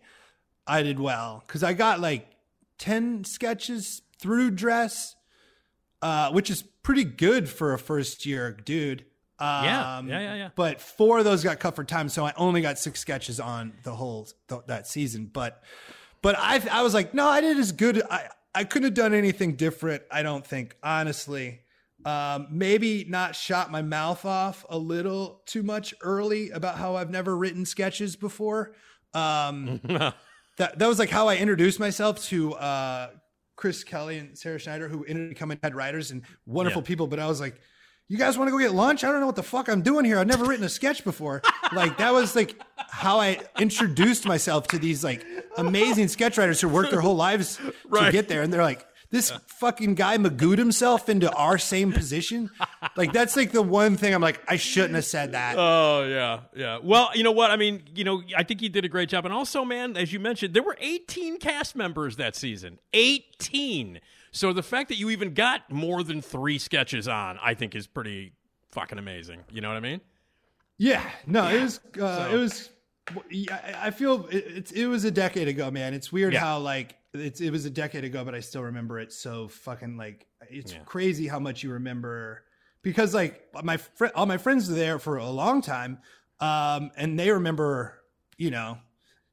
[0.67, 2.27] I did well because I got like
[2.77, 5.15] ten sketches through dress,
[6.01, 9.05] uh, which is pretty good for a first year dude.
[9.39, 10.49] Um, Yeah, yeah, yeah, yeah.
[10.55, 13.73] But four of those got cut for time, so I only got six sketches on
[13.83, 15.29] the whole th- that season.
[15.33, 15.63] But
[16.21, 18.03] but I I was like, no, I did as good.
[18.09, 20.03] I I couldn't have done anything different.
[20.11, 21.61] I don't think honestly.
[22.03, 27.11] Um, maybe not shot my mouth off a little too much early about how I've
[27.11, 28.73] never written sketches before.
[29.13, 29.79] Um,
[30.57, 33.09] that that was like how I introduced myself to uh,
[33.61, 36.87] Chris Kelly and Sarah Schneider, who ended up becoming head writers and wonderful Yeah.
[36.87, 37.05] people.
[37.05, 37.61] But I was like,
[38.07, 39.03] "You guys want to go get lunch?
[39.03, 40.17] I don't know what the fuck I'm doing here.
[40.17, 42.59] I've never written a sketch before." like that was like
[42.89, 45.23] how I introduced myself to these like
[45.57, 47.59] amazing sketch writers who worked their whole lives
[47.93, 48.87] to get there, and they're like.
[49.11, 52.49] This fucking guy magooed himself into our same position.
[52.95, 55.55] Like that's like the one thing I'm like, I shouldn't have said that.
[55.57, 56.79] Oh yeah, yeah.
[56.81, 57.51] Well, you know what?
[57.51, 60.13] I mean, you know, I think he did a great job, and also, man, as
[60.13, 62.79] you mentioned, there were 18 cast members that season.
[62.93, 63.99] 18.
[64.31, 67.87] So the fact that you even got more than three sketches on, I think, is
[67.87, 68.31] pretty
[68.71, 69.41] fucking amazing.
[69.51, 69.99] You know what I mean?
[70.77, 72.69] Yeah, no, it was uh, So- it was.
[73.51, 75.93] I feel it, it's it was a decade ago, man.
[75.93, 76.39] It's weird Yeah.
[76.39, 79.97] how like it's it was a decade ago, but I still remember it so fucking
[79.97, 80.79] like it's Yeah.
[80.85, 82.43] crazy how much you remember
[82.83, 85.99] because like my fr- all my friends were there for a long time,
[86.39, 88.01] um, and they remember
[88.37, 88.77] you know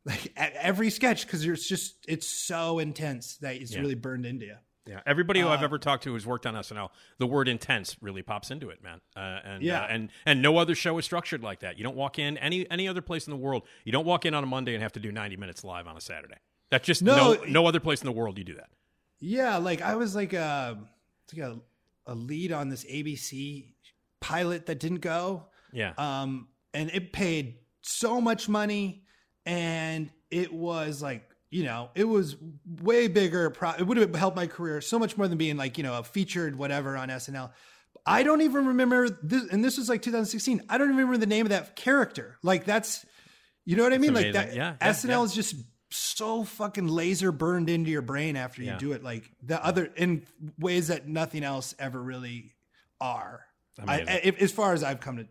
[0.04, 3.80] like every sketch because it's just it's so intense that it's Yeah.
[3.80, 4.56] really burned into you.
[4.86, 5.02] Yeah.
[5.04, 8.22] Everybody who I've Uh, ever talked to who's worked on SNL, the word intense really
[8.22, 9.02] pops into it, man.
[9.14, 9.82] Uh, and Yeah.
[9.82, 11.76] uh, and and no other show is structured like that.
[11.76, 13.68] You don't walk in any any other place in the world.
[13.84, 15.96] You don't walk in on a Monday and have to do 90 minutes live on
[15.96, 16.38] a Saturday.
[16.70, 18.70] That's just no No, no, other place in the world you do that.
[19.20, 20.78] Yeah, like I was like a
[21.32, 21.58] like a,
[22.06, 23.72] a lead on this ABC
[24.20, 25.46] pilot that didn't go.
[25.72, 25.92] Yeah.
[25.98, 29.04] Um, and it paid so much money,
[29.44, 32.36] and it was like you know, it was
[32.82, 33.50] way bigger.
[33.50, 35.98] Pro- it would have helped my career so much more than being like you know
[35.98, 37.50] a featured whatever on SNL.
[38.06, 40.62] I don't even remember this, and this was like 2016.
[40.68, 42.38] I don't even remember the name of that character.
[42.42, 43.04] Like that's,
[43.64, 44.14] you know what I mean?
[44.14, 44.54] Like that.
[44.54, 45.22] Yeah, yeah, SNL yeah.
[45.22, 45.56] is just
[45.90, 48.78] so fucking laser burned into your brain after you Yeah.
[48.78, 49.02] do it.
[49.02, 50.26] Like the other in
[50.58, 52.52] ways that nothing else ever really
[53.00, 53.44] are.
[53.86, 55.26] I, if, as far as I've come to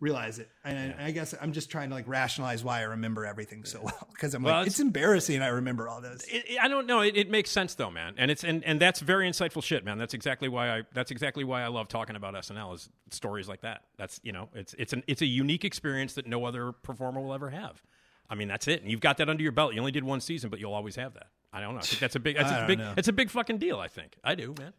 [0.00, 3.64] realize it, and I guess I'm just trying to like rationalize why I remember everything
[3.64, 5.42] so well because I'm Well, like it's- it's, embarrassing.
[5.42, 6.22] I remember all this.
[6.24, 7.00] It, it- I don't know.
[7.00, 9.98] It, it makes sense though, man, and it's and, and that's very insightful shit, man.
[9.98, 13.62] That's exactly why I that's exactly why I love talking about SNL is stories like
[13.62, 13.80] that.
[13.96, 17.34] That's you know, it's it's an it's a unique experience that no other performer will
[17.34, 17.82] ever have.
[18.30, 18.82] I mean, that's it.
[18.82, 19.74] And you've got that under your belt.
[19.74, 21.28] You only did one season, but you'll always have that.
[21.52, 21.80] I don't know.
[21.80, 22.94] I think that's a big that's I a big know.
[22.96, 23.78] it's a big fucking deal.
[23.78, 24.72] I think I do, man.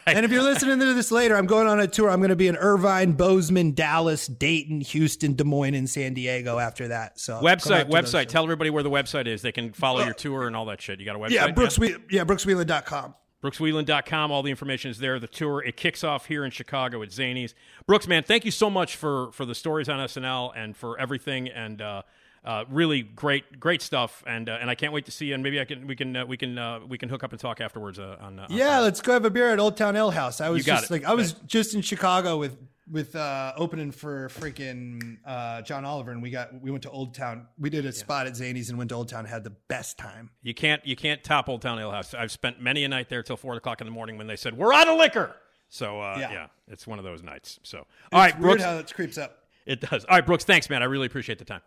[0.07, 2.11] And if you're listening to this later, I'm going on a tour.
[2.11, 6.59] I'm going to be in Irvine, Bozeman, Dallas, Dayton, Houston, Des Moines, and San Diego
[6.59, 7.21] after that.
[7.21, 8.23] So Website, website.
[8.23, 8.27] shows.
[8.27, 9.43] Tell everybody where the website is.
[9.43, 10.99] They can follow your tour and all that shit.
[10.99, 11.31] You got a website?
[11.31, 11.79] Yeah, Brooks.
[11.79, 13.15] Yeah, yeah brookswheelan.com.
[13.43, 14.31] brookswheelan.com.
[14.31, 15.19] All the information is there.
[15.19, 17.55] The tour it kicks off here in Chicago at Zanies.
[17.87, 21.49] Brooks, man, thank you so much for for the stories on SNL and for everything.
[21.49, 22.03] And uh,
[22.45, 24.23] uh, really great, great stuff.
[24.27, 25.35] And uh, and I can't wait to see you.
[25.35, 27.41] And maybe I can we can uh, we can uh, we can hook up and
[27.41, 27.99] talk afterwards.
[27.99, 30.41] Uh, on, uh, on Yeah, let's go have a beer at Old Town Ale House.
[30.41, 30.91] I was just it.
[30.91, 32.57] like I was just in Chicago with
[32.91, 37.15] with uh opening for freaking uh John Oliver and we got we went to Old
[37.15, 37.47] Town.
[37.59, 40.31] We did a spot at Zanies and went to Old Town, had the best time.
[40.43, 42.15] You can't you can't top Old Town Ale House.
[42.15, 44.57] I've spent many a night there till four o'clock in the morning when they said
[44.57, 45.35] we're out of liquor.
[45.69, 46.33] So uh, yeah.
[46.33, 46.47] Yeah.
[46.69, 47.61] it's one of those nights.
[47.63, 49.45] So all right, It's weird Brooks, how it creeps up.
[49.67, 50.05] it does.
[50.07, 50.83] All right, Brooks, thanks, man.
[50.83, 51.63] I really appreciate the time.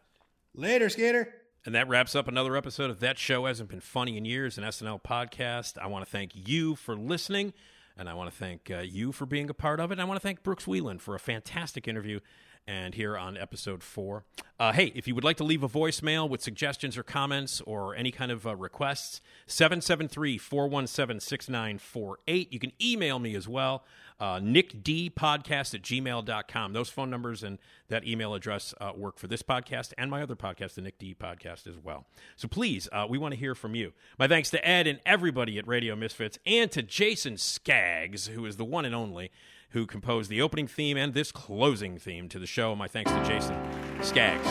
[0.53, 1.33] Later, skater.
[1.65, 4.65] And that wraps up another episode of That Show Hasn't Been Funny in Years, an
[4.65, 5.77] SNL podcast.
[5.77, 7.53] I want to thank you for listening,
[7.97, 9.99] and I want to thank uh, you for being a part of it.
[9.99, 12.19] I want to thank Brooks Wheelan for a fantastic interview.
[12.65, 14.23] And here on episode four.
[14.57, 17.93] Uh, hey, if you would like to leave a voicemail with suggestions or comments or
[17.93, 22.53] any kind of uh, requests, 773 417 6948.
[22.53, 23.83] You can email me as well,
[24.19, 26.73] uh, nickdpodcast at gmail.com.
[26.73, 27.59] Those phone numbers and
[27.89, 31.15] that email address uh, work for this podcast and my other podcast, the Nick D
[31.15, 32.05] Podcast, as well.
[32.35, 33.93] So please, uh, we want to hear from you.
[34.17, 38.57] My thanks to Ed and everybody at Radio Misfits and to Jason Skaggs, who is
[38.57, 39.31] the one and only
[39.71, 42.75] who composed the opening theme and this closing theme to the show.
[42.75, 43.57] My thanks to Jason
[44.01, 44.47] Skaggs.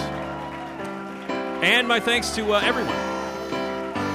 [1.63, 3.12] And my thanks to uh, everyone.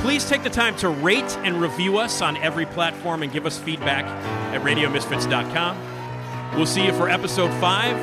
[0.07, 3.57] Please take the time to rate and review us on every platform and give us
[3.57, 4.05] feedback
[4.55, 6.55] at radiomisfits.com.
[6.55, 7.97] We'll see you for episode five.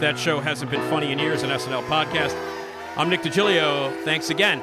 [0.00, 2.34] That show hasn't been funny in years, an SNL podcast.
[2.96, 3.92] I'm Nick DiGilio.
[4.06, 4.62] Thanks again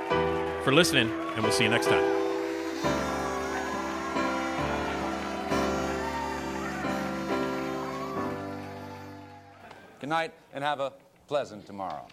[0.63, 2.03] for listening, and we'll see you next time.
[9.99, 10.93] Good night and have a
[11.27, 12.07] pleasant tomorrow.